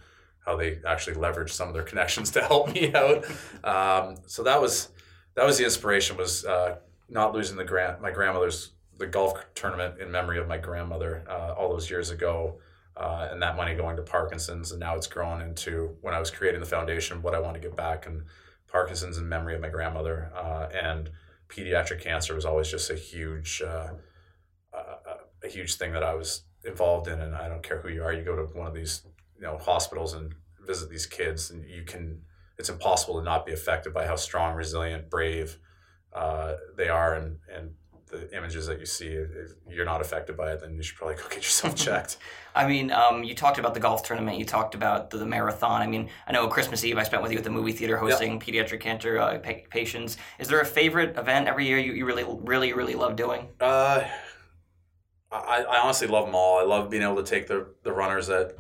how 0.46 0.56
they 0.56 0.80
actually 0.86 1.15
leverage 1.15 1.51
some 1.51 1.68
of 1.68 1.74
their 1.74 1.84
connections 1.91 2.32
to 2.32 2.41
help 2.41 2.74
me 2.74 2.94
out. 2.94 3.25
Um, 3.63 4.18
so 4.25 4.44
that 4.44 4.62
was 4.62 4.89
that 5.36 5.46
was 5.46 5.58
the 5.58 5.63
inspiration 5.63 6.18
was 6.18 6.46
uh, 6.46 6.77
not 7.10 7.34
losing 7.34 7.58
the 7.58 7.63
grand 7.63 8.01
my 8.01 8.12
grandmother's 8.12 8.72
the 8.98 9.08
golf 9.08 9.34
tournament 9.56 10.00
in 10.00 10.12
memory 10.12 10.38
of 10.38 10.48
my 10.48 10.58
grandmother 10.58 11.24
uh, 11.27 11.53
all 11.53 11.70
those 11.70 11.89
years 11.89 12.10
ago. 12.10 12.60
Uh, 12.96 13.30
and 13.32 13.41
that 13.41 13.56
money 13.56 13.74
going 13.74 13.96
to 13.96 14.01
Parkinson's, 14.03 14.72
and 14.72 14.80
now 14.80 14.96
it's 14.96 15.08
grown 15.08 15.41
into 15.41 15.96
when 16.01 16.13
I 16.13 16.20
was 16.20 16.30
creating 16.30 16.60
the 16.60 16.68
foundation, 16.68 17.22
what 17.22 17.34
I 17.34 17.39
want 17.39 17.56
to 17.56 17.60
give 17.60 17.75
back, 17.75 18.06
and 18.06 18.24
Parkinson's 18.68 19.18
in 19.18 19.27
memory 19.27 19.56
of 19.56 19.62
my 19.62 19.70
grandmother, 19.70 20.30
uh, 20.36 20.68
and 20.74 21.10
pediatric 21.51 22.01
cancer 22.01 22.34
was 22.34 22.46
always 22.46 22.70
just 22.70 22.89
a 22.89 22.96
huge, 22.96 23.62
uh, 23.62 23.93
uh, 24.74 24.96
a 25.43 25.48
huge 25.48 25.75
thing 25.75 25.91
that 25.93 26.03
I 26.03 26.13
was 26.13 26.43
involved 26.63 27.08
in. 27.08 27.20
And 27.22 27.36
I 27.36 27.48
don't 27.48 27.63
care 27.63 27.81
who 27.81 27.89
you 27.89 28.03
are, 28.03 28.13
you 28.13 28.24
go 28.24 28.36
to 28.36 28.58
one 28.58 28.67
of 28.67 28.74
these, 28.74 29.03
you 29.36 29.41
know, 29.41 29.58
hospitals 29.58 30.13
and 30.13 30.34
visit 30.65 30.89
these 30.89 31.05
kids, 31.05 31.51
and 31.51 31.65
you 31.70 31.84
can. 31.84 32.22
It's 32.58 32.70
impossible 32.70 33.15
to 33.20 33.24
not 33.24 33.46
be 33.46 33.53
affected 33.53 33.91
by 33.93 34.05
how 34.05 34.15
strong, 34.15 34.55
resilient, 34.55 35.10
brave 35.10 35.58
uh, 36.13 36.55
they 36.77 36.89
are, 36.89 37.15
and 37.15 37.39
and 37.53 37.72
the 38.12 38.36
images 38.36 38.68
that 38.68 38.80
you 38.80 38.86
see. 38.86 39.08
If 39.08 39.53
you're 39.70 39.86
not 39.86 40.01
affected 40.01 40.38
by 40.38 40.51
it, 40.51 40.62
then 40.62 40.75
you 40.75 40.84
should 40.84 40.98
probably 40.98 41.15
go 41.15 41.24
get 41.30 41.38
yourself 41.38 41.75
checked. 41.88 42.18
I 42.53 42.68
mean, 42.68 42.91
um, 42.91 43.24
you 43.24 43.34
talked 43.34 43.58
about 43.58 43.74
the 43.74 43.80
golf 43.80 44.03
tournament. 44.03 44.38
You 44.38 44.46
talked 44.46 44.75
about 44.75 45.10
the, 45.10 45.18
the, 45.18 45.25
marathon. 45.25 45.82
I 45.82 45.88
mean, 45.88 46.10
I 46.27 46.34
know 46.34 46.48
Christmas 46.48 46.84
Eve 46.84 46.98
I 46.98 47.03
spent 47.03 47.24
with 47.24 47.32
you 47.32 47.38
at 47.38 47.44
the 47.44 47.50
movie 47.50 47.72
theater 47.72 47.98
hosting 47.98 48.34
yep. 48.34 48.41
pediatric 48.41 48.82
cancer 48.82 49.18
uh, 49.18 49.39
pa- 49.39 49.65
patients. 49.70 50.18
Is 50.38 50.48
there 50.50 50.60
a 50.60 50.65
favorite 50.65 51.18
event 51.18 51.48
every 51.48 51.65
year 51.65 51.80
you, 51.80 51.94
you 51.94 52.06
really, 52.06 52.25
really, 52.27 52.74
really 52.74 52.96
love 52.96 53.15
doing? 53.15 53.48
Uh, 53.60 54.03
I, 55.32 55.63
I 55.63 55.82
honestly 55.82 56.08
love 56.08 56.25
them 56.25 56.36
all. 56.36 56.60
I 56.60 56.63
love 56.63 56.89
being 56.89 57.03
able 57.03 57.15
to 57.15 57.24
take 57.24 57.48
the, 57.48 57.68
the 57.84 57.94
runners 57.94 58.27
that 58.27 58.58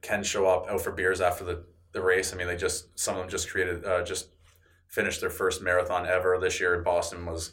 can 0.00 0.22
show 0.22 0.46
up 0.46 0.68
out 0.68 0.80
for 0.80 0.92
beers 0.92 1.20
after 1.20 1.44
the, 1.44 1.64
the 1.92 2.00
race. 2.00 2.32
I 2.32 2.36
mean, 2.36 2.46
they 2.46 2.56
just 2.56 2.98
some 2.98 3.16
of 3.16 3.20
them 3.20 3.30
just 3.30 3.50
created 3.50 3.84
uh, 3.84 4.02
just 4.04 4.28
finished 4.88 5.20
their 5.20 5.30
first 5.30 5.60
marathon 5.60 6.06
ever 6.06 6.38
this 6.40 6.60
year 6.60 6.74
in 6.74 6.84
Boston 6.84 7.26
was 7.26 7.52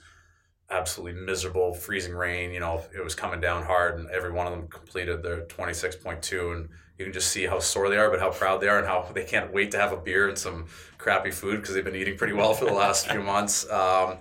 absolutely 0.71 1.21
miserable, 1.21 1.73
freezing 1.73 2.13
rain. 2.13 2.51
You 2.51 2.61
know, 2.61 2.83
it 2.95 3.03
was 3.03 3.13
coming 3.13 3.41
down 3.41 3.63
hard, 3.63 3.99
and 3.99 4.09
every 4.09 4.31
one 4.31 4.47
of 4.47 4.53
them 4.53 4.67
completed 4.67 5.21
their 5.21 5.41
26.2. 5.41 6.55
And 6.55 6.69
you 6.97 7.05
can 7.05 7.13
just 7.13 7.29
see 7.29 7.45
how 7.45 7.59
sore 7.59 7.89
they 7.89 7.97
are, 7.97 8.09
but 8.09 8.19
how 8.19 8.31
proud 8.31 8.61
they 8.61 8.67
are, 8.67 8.79
and 8.79 8.87
how 8.87 9.09
they 9.13 9.25
can't 9.25 9.53
wait 9.53 9.71
to 9.71 9.77
have 9.77 9.91
a 9.91 9.97
beer 9.97 10.29
and 10.29 10.37
some 10.37 10.65
crappy 10.97 11.31
food 11.31 11.61
because 11.61 11.75
they've 11.75 11.85
been 11.85 11.95
eating 11.95 12.17
pretty 12.17 12.33
well 12.33 12.53
for 12.53 12.65
the 12.65 12.73
last 12.73 13.07
few 13.07 13.21
months. 13.33 13.69
Um, 13.69 14.17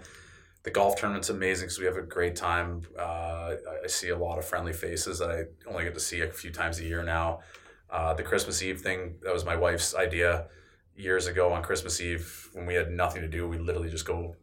the 0.62 0.70
golf 0.70 0.96
tournament's 0.96 1.30
amazing 1.30 1.66
because 1.66 1.78
we 1.78 1.86
have 1.86 1.96
a 1.96 2.02
great 2.02 2.36
time. 2.36 2.82
Uh, 2.98 3.54
I 3.82 3.86
see 3.86 4.10
a 4.10 4.18
lot 4.18 4.38
of 4.38 4.44
friendly 4.44 4.74
faces 4.74 5.18
that 5.20 5.30
I 5.30 5.44
only 5.66 5.84
get 5.84 5.94
to 5.94 6.00
see 6.00 6.20
a 6.20 6.28
few 6.28 6.50
times 6.50 6.78
a 6.80 6.84
year 6.84 7.02
now. 7.02 7.40
Uh, 7.88 8.12
the 8.12 8.22
Christmas 8.22 8.62
Eve 8.62 8.80
thing, 8.80 9.16
that 9.22 9.32
was 9.32 9.44
my 9.44 9.56
wife's 9.56 9.94
idea 9.94 10.46
years 10.94 11.26
ago 11.26 11.52
on 11.52 11.62
Christmas 11.62 12.00
Eve 12.00 12.48
when 12.52 12.66
we 12.66 12.74
had 12.74 12.90
nothing 12.90 13.22
to 13.22 13.28
do. 13.28 13.48
We 13.48 13.58
literally 13.58 13.88
just 13.88 14.04
go 14.04 14.36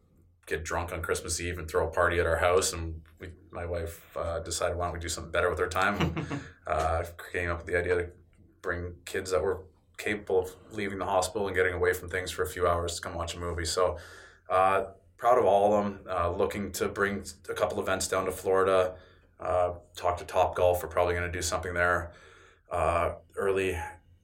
get 0.47 0.63
drunk 0.63 0.91
on 0.91 1.01
Christmas 1.01 1.39
Eve 1.39 1.59
and 1.59 1.69
throw 1.69 1.87
a 1.87 1.91
party 1.91 2.19
at 2.19 2.25
our 2.25 2.37
house. 2.37 2.73
And 2.73 3.01
we, 3.19 3.29
my 3.51 3.65
wife 3.65 4.01
uh, 4.17 4.39
decided, 4.39 4.77
why 4.77 4.85
don't 4.85 4.93
we 4.93 4.99
do 4.99 5.09
something 5.09 5.31
better 5.31 5.49
with 5.49 5.59
our 5.59 5.67
time? 5.67 6.25
uh, 6.67 7.03
came 7.31 7.51
up 7.51 7.59
with 7.59 7.67
the 7.67 7.77
idea 7.77 7.95
to 7.95 8.07
bring 8.61 8.93
kids 9.05 9.31
that 9.31 9.43
were 9.43 9.65
capable 9.97 10.39
of 10.39 10.55
leaving 10.71 10.97
the 10.97 11.05
hospital 11.05 11.47
and 11.47 11.55
getting 11.55 11.73
away 11.73 11.93
from 11.93 12.09
things 12.09 12.31
for 12.31 12.43
a 12.43 12.47
few 12.47 12.67
hours 12.67 12.95
to 12.95 13.01
come 13.01 13.13
watch 13.13 13.35
a 13.35 13.39
movie. 13.39 13.65
So 13.65 13.97
uh, 14.49 14.85
proud 15.17 15.37
of 15.37 15.45
all 15.45 15.73
of 15.73 15.83
them. 15.83 15.99
Uh, 16.09 16.31
looking 16.31 16.71
to 16.73 16.87
bring 16.87 17.23
a 17.49 17.53
couple 17.53 17.79
events 17.81 18.07
down 18.07 18.25
to 18.25 18.31
Florida. 18.31 18.95
Uh, 19.39 19.73
talk 19.95 20.17
to 20.17 20.25
Top 20.25 20.55
Golf. 20.55 20.81
We're 20.81 20.89
probably 20.89 21.13
going 21.13 21.29
to 21.29 21.37
do 21.37 21.41
something 21.41 21.73
there 21.73 22.11
uh, 22.71 23.13
early 23.35 23.77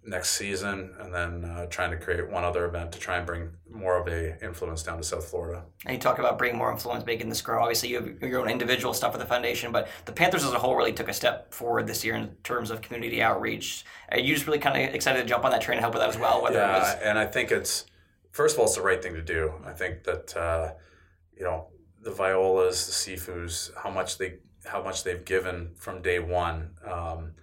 next 0.06 0.32
season, 0.32 0.94
and 1.00 1.14
then 1.14 1.46
uh, 1.46 1.66
trying 1.68 1.92
to 1.92 1.98
create 1.98 2.30
one 2.30 2.44
other 2.44 2.66
event 2.66 2.92
to 2.92 3.00
try 3.00 3.18
and 3.18 3.26
bring 3.26 3.50
more 3.70 3.98
of 3.98 4.08
a 4.08 4.44
influence 4.44 4.84
down 4.84 4.98
to 4.98 5.04
South 5.04 5.26
Florida. 5.26 5.64
And 5.86 5.96
you 5.96 6.00
talk 6.00 6.20
about 6.20 6.38
bringing 6.38 6.58
more 6.58 6.72
influence, 6.72 7.06
making 7.06 7.30
this 7.30 7.42
grow. 7.42 7.62
Obviously, 7.62 7.90
you 7.90 8.02
have 8.02 8.22
your 8.22 8.42
own 8.42 8.50
individual 8.50 8.94
stuff 8.94 9.14
with 9.14 9.22
the 9.22 9.28
foundation, 9.28 9.72
but 9.72 9.88
the 10.06 10.12
Panthers 10.12 10.44
as 10.44 10.52
a 10.52 10.60
whole 10.60 10.76
really 10.76 10.94
took 10.94 11.10
a 11.10 11.14
step 11.14 11.54
forward 11.54 11.88
this 11.88 12.04
year 12.04 12.16
in 12.16 12.36
terms 12.44 12.70
of 12.70 12.82
community 12.82 13.22
outreach. 13.22 13.86
Are 14.12 14.20
you 14.20 14.34
just 14.34 14.46
really 14.46 14.60
kind 14.60 14.76
of 14.76 14.94
excited 14.94 15.22
to 15.22 15.26
jump 15.26 15.46
on 15.46 15.52
that 15.52 15.62
train 15.62 15.78
and 15.78 15.82
help 15.82 15.94
with 15.94 16.02
that 16.02 16.10
as 16.10 16.20
well? 16.20 16.42
Whether 16.42 16.60
yeah, 16.60 16.80
was... 16.80 16.96
and 17.02 17.18
I 17.18 17.26
think 17.26 17.52
it's 17.52 17.86
first 18.32 18.56
of 18.56 18.60
all, 18.60 18.66
it's 18.66 18.76
the 18.76 18.82
right 18.82 19.02
thing 19.02 19.14
to 19.14 19.22
do. 19.22 19.54
I 19.66 19.72
think 19.72 20.04
that 20.04 20.36
uh, 20.36 20.74
you 21.38 21.44
know 21.44 21.68
the 22.02 22.12
Violas, 22.12 22.86
the 22.88 22.92
Cifus, 22.92 23.72
how 23.76 23.90
much 23.90 24.18
they 24.18 24.36
how 24.66 24.84
much 24.84 25.04
they've 25.04 25.24
given 25.24 25.72
from 25.76 26.02
day 26.02 26.20
one. 26.20 26.72
Um, 26.86 27.34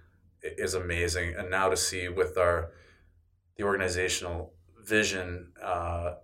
is 0.41 0.73
amazing. 0.73 1.35
And 1.35 1.49
now 1.49 1.69
to 1.69 1.77
see 1.77 2.09
with 2.09 2.37
our 2.37 2.71
the 3.57 3.63
organizational 3.63 4.53
vision 4.83 5.51
uh, 5.61 6.15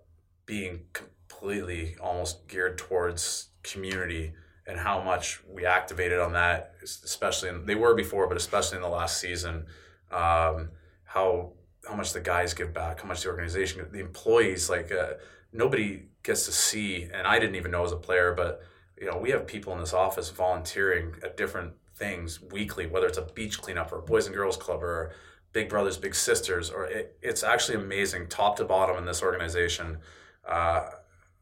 being 0.46 0.80
completely 0.92 1.96
almost 2.00 2.48
geared 2.48 2.78
towards 2.78 3.50
community 3.62 4.32
and 4.66 4.78
how 4.78 5.00
much 5.00 5.40
we 5.48 5.64
activated 5.64 6.18
on 6.18 6.32
that, 6.32 6.74
especially 6.82 7.48
in, 7.48 7.64
they 7.64 7.74
were 7.74 7.94
before, 7.94 8.28
but 8.28 8.36
especially 8.36 8.76
in 8.76 8.82
the 8.82 8.88
last 8.88 9.18
season, 9.18 9.66
um, 10.10 10.70
how 11.04 11.52
how 11.88 11.94
much 11.94 12.12
the 12.12 12.20
guys 12.20 12.52
give 12.52 12.74
back, 12.74 13.00
how 13.00 13.08
much 13.08 13.22
the 13.22 13.30
organization, 13.30 13.86
the 13.90 14.00
employees, 14.00 14.68
like 14.68 14.92
uh, 14.92 15.14
nobody 15.52 16.02
gets 16.22 16.44
to 16.44 16.52
see, 16.52 17.08
and 17.14 17.26
I 17.26 17.38
didn't 17.38 17.54
even 17.54 17.70
know 17.70 17.84
as 17.84 17.92
a 17.92 17.96
player, 17.96 18.34
but 18.34 18.60
you 19.00 19.06
know 19.10 19.16
we 19.16 19.30
have 19.30 19.46
people 19.46 19.72
in 19.72 19.80
this 19.80 19.94
office 19.94 20.28
volunteering 20.28 21.14
at 21.22 21.36
different 21.36 21.72
things 21.98 22.40
weekly, 22.40 22.86
whether 22.86 23.06
it's 23.06 23.18
a 23.18 23.22
beach 23.22 23.60
cleanup 23.60 23.92
or 23.92 23.98
a 23.98 24.02
boys 24.02 24.26
and 24.26 24.34
girls 24.34 24.56
club 24.56 24.82
or 24.82 25.12
big 25.52 25.68
brothers, 25.68 25.96
big 25.96 26.14
sisters, 26.14 26.70
or 26.70 26.84
it, 26.86 27.16
it's 27.22 27.42
actually 27.42 27.76
amazing 27.76 28.28
top 28.28 28.56
to 28.56 28.64
bottom 28.64 28.96
in 28.96 29.04
this 29.04 29.22
organization 29.22 29.98
uh, 30.46 30.86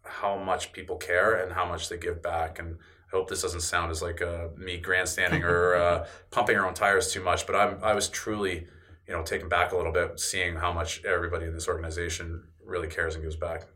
how 0.05 0.37
much 0.37 0.73
people 0.73 0.97
care 0.97 1.35
and 1.35 1.53
how 1.53 1.67
much 1.67 1.89
they 1.89 1.97
give 1.97 2.23
back. 2.23 2.59
And 2.59 2.77
I 3.13 3.17
hope 3.17 3.29
this 3.29 3.43
doesn't 3.43 3.61
sound 3.61 3.91
as 3.91 4.03
like 4.03 4.23
uh, 4.23 4.49
me 4.57 4.79
grandstanding 4.79 5.43
or 5.45 5.75
uh, 5.77 6.07
pumping 6.31 6.57
our 6.57 6.67
own 6.67 6.75
tires 6.75 7.13
too 7.13 7.23
much, 7.23 7.47
but 7.47 7.57
I'm 7.57 7.79
I 7.83 7.95
was 7.95 8.09
truly 8.09 8.67
you 9.07 9.15
know 9.15 9.23
taken 9.23 9.49
back 9.49 9.73
a 9.73 9.77
little 9.77 9.93
bit 9.93 10.19
seeing 10.19 10.57
how 10.57 10.73
much 10.73 11.05
everybody 11.05 11.47
in 11.47 11.53
this 11.53 11.69
organization 11.69 12.45
really 12.65 12.89
cares 12.89 13.15
and 13.15 13.23
gives 13.23 13.37
back. 13.37 13.67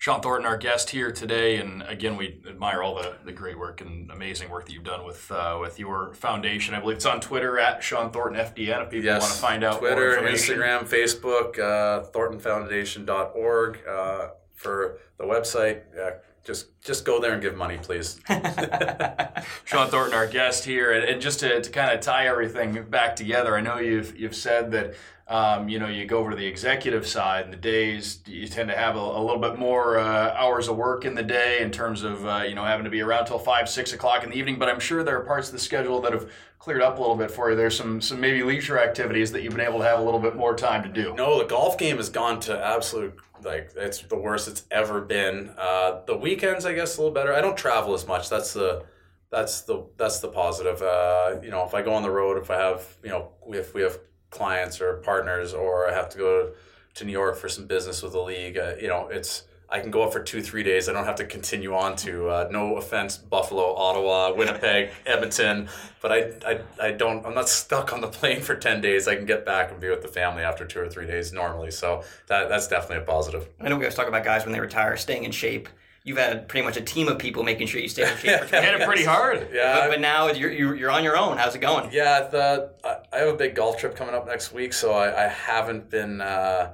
Shawn 0.00 0.22
Thornton, 0.22 0.46
our 0.46 0.56
guest 0.56 0.88
here 0.88 1.12
today, 1.12 1.58
and 1.58 1.82
again, 1.82 2.16
we 2.16 2.40
admire 2.48 2.82
all 2.82 2.94
the, 2.94 3.16
the 3.26 3.32
great 3.32 3.58
work 3.58 3.82
and 3.82 4.10
amazing 4.10 4.48
work 4.48 4.64
that 4.64 4.72
you've 4.72 4.82
done 4.82 5.04
with 5.04 5.30
uh, 5.30 5.58
with 5.60 5.78
your 5.78 6.14
foundation. 6.14 6.74
I 6.74 6.80
believe 6.80 6.96
it's 6.96 7.04
on 7.04 7.20
Twitter 7.20 7.58
at 7.58 7.82
Shawn 7.82 8.10
Thornton 8.10 8.42
FDN. 8.42 8.84
If 8.84 8.90
people 8.90 9.04
yes. 9.04 9.20
want 9.20 9.34
to 9.34 9.38
find 9.38 9.62
out 9.62 9.80
Twitter, 9.80 10.18
more 10.18 10.30
Instagram, 10.30 10.88
Facebook, 10.88 11.58
uh, 11.58 12.06
ThorntonFoundation.org 12.12 13.78
uh, 13.86 14.28
for 14.54 15.00
the 15.18 15.24
website. 15.24 15.82
Uh, 15.94 16.12
just 16.44 16.80
just 16.80 17.04
go 17.04 17.20
there 17.20 17.34
and 17.34 17.42
give 17.42 17.54
money, 17.54 17.76
please. 17.76 18.18
Shawn 19.66 19.90
Thornton, 19.90 20.14
our 20.14 20.26
guest 20.26 20.64
here, 20.64 20.92
and, 20.92 21.04
and 21.04 21.20
just 21.20 21.40
to, 21.40 21.60
to 21.60 21.70
kind 21.70 21.92
of 21.92 22.00
tie 22.00 22.26
everything 22.26 22.84
back 22.88 23.16
together, 23.16 23.54
I 23.54 23.60
know 23.60 23.76
you've 23.76 24.18
you've 24.18 24.34
said 24.34 24.70
that 24.70 24.94
um, 25.30 25.68
you 25.68 25.78
know 25.78 25.86
you 25.86 26.06
go 26.06 26.18
over 26.18 26.30
to 26.30 26.36
the 26.36 26.46
executive 26.46 27.06
side, 27.06 27.44
and 27.44 27.52
the 27.52 27.56
days 27.56 28.18
you 28.26 28.48
tend 28.48 28.68
to 28.68 28.76
have 28.76 28.96
a, 28.96 28.98
a 28.98 29.22
little 29.22 29.38
bit 29.38 29.58
more 29.58 29.96
uh, 29.96 30.34
hours 30.34 30.66
of 30.66 30.76
work 30.76 31.04
in 31.04 31.14
the 31.14 31.22
day 31.22 31.60
in 31.62 31.70
terms 31.70 32.02
of 32.02 32.26
uh, 32.26 32.42
you 32.46 32.56
know 32.56 32.64
having 32.64 32.82
to 32.84 32.90
be 32.90 33.00
around 33.00 33.26
till 33.26 33.38
five 33.38 33.68
six 33.68 33.92
o'clock 33.92 34.24
in 34.24 34.30
the 34.30 34.36
evening. 34.36 34.58
But 34.58 34.68
I'm 34.68 34.80
sure 34.80 35.04
there 35.04 35.16
are 35.16 35.24
parts 35.24 35.46
of 35.46 35.52
the 35.52 35.60
schedule 35.60 36.00
that 36.00 36.12
have 36.12 36.28
cleared 36.58 36.82
up 36.82 36.98
a 36.98 37.00
little 37.00 37.14
bit 37.14 37.30
for 37.30 37.48
you. 37.48 37.56
There's 37.56 37.76
some 37.76 38.00
some 38.00 38.20
maybe 38.20 38.42
leisure 38.42 38.80
activities 38.80 39.30
that 39.30 39.42
you've 39.44 39.54
been 39.54 39.64
able 39.64 39.78
to 39.78 39.84
have 39.84 40.00
a 40.00 40.02
little 40.02 40.18
bit 40.18 40.34
more 40.34 40.56
time 40.56 40.82
to 40.82 40.88
do. 40.88 41.14
No, 41.14 41.38
the 41.38 41.46
golf 41.46 41.78
game 41.78 41.98
has 41.98 42.10
gone 42.10 42.40
to 42.40 42.66
absolute 42.66 43.16
like 43.44 43.70
it's 43.76 44.02
the 44.02 44.16
worst 44.16 44.48
it's 44.48 44.64
ever 44.72 45.00
been. 45.00 45.52
Uh, 45.56 46.00
the 46.06 46.16
weekends, 46.16 46.66
I 46.66 46.74
guess, 46.74 46.96
a 46.96 47.00
little 47.00 47.14
better. 47.14 47.32
I 47.32 47.40
don't 47.40 47.56
travel 47.56 47.94
as 47.94 48.04
much. 48.04 48.28
That's 48.28 48.52
the 48.52 48.84
that's 49.30 49.60
the 49.60 49.86
that's 49.96 50.18
the 50.18 50.28
positive. 50.28 50.82
Uh, 50.82 51.36
you 51.40 51.50
know, 51.50 51.64
if 51.64 51.72
I 51.72 51.82
go 51.82 51.94
on 51.94 52.02
the 52.02 52.10
road, 52.10 52.36
if 52.36 52.50
I 52.50 52.56
have 52.56 52.96
you 53.04 53.10
know 53.10 53.28
if 53.48 53.74
we 53.74 53.82
have 53.82 53.96
clients 54.30 54.80
or 54.80 54.94
partners, 54.94 55.52
or 55.52 55.88
I 55.88 55.94
have 55.94 56.08
to 56.10 56.18
go 56.18 56.50
to 56.94 57.04
New 57.04 57.12
York 57.12 57.36
for 57.36 57.48
some 57.48 57.66
business 57.66 58.02
with 58.02 58.12
the 58.12 58.20
league, 58.20 58.58
uh, 58.58 58.74
you 58.80 58.88
know, 58.88 59.08
it's 59.08 59.44
I 59.72 59.78
can 59.78 59.92
go 59.92 60.02
up 60.02 60.12
for 60.12 60.20
two 60.20 60.42
three 60.42 60.64
days. 60.64 60.88
I 60.88 60.92
don't 60.92 61.04
have 61.04 61.16
to 61.16 61.24
continue 61.24 61.74
on 61.74 61.94
to 61.96 62.28
uh, 62.28 62.48
no 62.50 62.76
offense, 62.76 63.16
Buffalo, 63.16 63.74
Ottawa, 63.74 64.32
Winnipeg, 64.36 64.90
Edmonton, 65.06 65.68
but 66.02 66.10
I, 66.10 66.32
I 66.44 66.60
I 66.88 66.90
don't 66.92 67.24
I'm 67.24 67.34
not 67.34 67.48
stuck 67.48 67.92
on 67.92 68.00
the 68.00 68.08
plane 68.08 68.40
for 68.40 68.56
ten 68.56 68.80
days. 68.80 69.06
I 69.06 69.14
can 69.14 69.26
get 69.26 69.46
back 69.46 69.70
and 69.70 69.80
be 69.80 69.88
with 69.88 70.02
the 70.02 70.08
family 70.08 70.42
after 70.42 70.64
two 70.64 70.80
or 70.80 70.88
three 70.88 71.06
days 71.06 71.32
normally. 71.32 71.70
So 71.70 72.02
that 72.26 72.48
that's 72.48 72.66
definitely 72.66 73.04
a 73.04 73.06
positive. 73.06 73.48
I 73.60 73.68
know 73.68 73.76
we 73.76 73.84
always 73.84 73.94
talk 73.94 74.08
about 74.08 74.24
guys 74.24 74.44
when 74.44 74.52
they 74.52 74.60
retire 74.60 74.96
staying 74.96 75.24
in 75.24 75.30
shape. 75.30 75.68
You've 76.02 76.16
had 76.16 76.48
pretty 76.48 76.64
much 76.64 76.78
a 76.78 76.80
team 76.80 77.08
of 77.08 77.18
people 77.18 77.42
making 77.42 77.66
sure 77.66 77.78
you 77.80 77.88
stay 77.88 78.10
in 78.10 78.16
shape. 78.16 78.40
For 78.44 78.56
You 78.56 78.62
had 78.62 78.80
it 78.80 78.86
pretty 78.86 79.04
hard. 79.04 79.48
Yeah, 79.52 79.80
but, 79.80 79.90
but 79.90 80.00
now 80.00 80.28
you're, 80.28 80.50
you're 80.50 80.74
you're 80.74 80.90
on 80.90 81.04
your 81.04 81.16
own. 81.16 81.36
How's 81.36 81.54
it 81.54 81.58
going? 81.60 81.90
Yeah, 81.92 82.26
the 82.28 82.72
I- 82.82 82.96
I 83.12 83.18
have 83.18 83.28
a 83.28 83.36
big 83.36 83.54
golf 83.54 83.76
trip 83.78 83.96
coming 83.96 84.14
up 84.14 84.26
next 84.26 84.50
week, 84.52 84.72
so 84.72 84.92
I, 84.92 85.26
I 85.26 85.28
haven't 85.28 85.90
been 85.90 86.20
uh, 86.22 86.72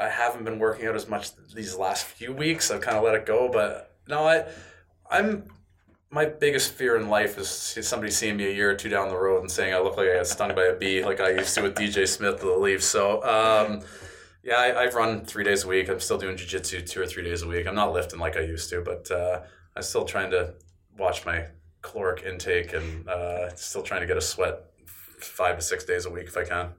I 0.00 0.08
haven't 0.08 0.44
been 0.44 0.58
working 0.58 0.86
out 0.86 0.96
as 0.96 1.06
much 1.08 1.30
these 1.54 1.76
last 1.76 2.04
few 2.06 2.32
weeks. 2.32 2.70
I've 2.72 2.80
kind 2.80 2.96
of 2.96 3.04
let 3.04 3.14
it 3.14 3.24
go, 3.24 3.48
but 3.52 3.94
no, 4.08 4.26
I 4.26 4.46
I'm 5.08 5.44
my 6.10 6.24
biggest 6.24 6.72
fear 6.72 6.96
in 6.96 7.08
life 7.08 7.38
is 7.38 7.48
somebody 7.48 8.10
seeing 8.10 8.36
me 8.36 8.46
a 8.48 8.52
year 8.52 8.68
or 8.72 8.74
two 8.74 8.88
down 8.88 9.10
the 9.10 9.16
road 9.16 9.42
and 9.42 9.50
saying 9.50 9.72
I 9.72 9.78
look 9.78 9.96
like 9.96 10.08
I 10.08 10.16
got 10.16 10.26
stung 10.26 10.52
by 10.56 10.64
a 10.64 10.74
bee, 10.74 11.04
like 11.04 11.20
I 11.20 11.30
used 11.30 11.54
to 11.54 11.62
with 11.62 11.76
DJ 11.76 12.08
Smith 12.08 12.34
of 12.34 12.40
the 12.40 12.56
Leafs. 12.56 12.84
So. 12.86 13.22
Um, 13.22 13.82
yeah, 14.42 14.56
I, 14.56 14.84
I 14.84 14.86
run 14.90 15.24
three 15.24 15.44
days 15.44 15.64
a 15.64 15.68
week. 15.68 15.88
I'm 15.88 16.00
still 16.00 16.18
doing 16.18 16.36
jujitsu 16.36 16.88
two 16.88 17.00
or 17.00 17.06
three 17.06 17.22
days 17.22 17.42
a 17.42 17.48
week. 17.48 17.66
I'm 17.66 17.74
not 17.74 17.92
lifting 17.92 18.18
like 18.18 18.36
I 18.36 18.40
used 18.40 18.70
to, 18.70 18.80
but 18.80 19.10
uh, 19.10 19.42
I'm 19.76 19.82
still 19.82 20.04
trying 20.04 20.30
to 20.30 20.54
watch 20.98 21.26
my 21.26 21.46
caloric 21.82 22.24
intake 22.24 22.72
and 22.72 23.08
uh, 23.08 23.54
still 23.54 23.82
trying 23.82 24.00
to 24.00 24.06
get 24.06 24.16
a 24.16 24.22
sweat 24.22 24.64
five 25.18 25.56
to 25.56 25.62
six 25.62 25.84
days 25.84 26.06
a 26.06 26.10
week 26.10 26.26
if 26.26 26.36
I 26.36 26.44
can. 26.44 26.70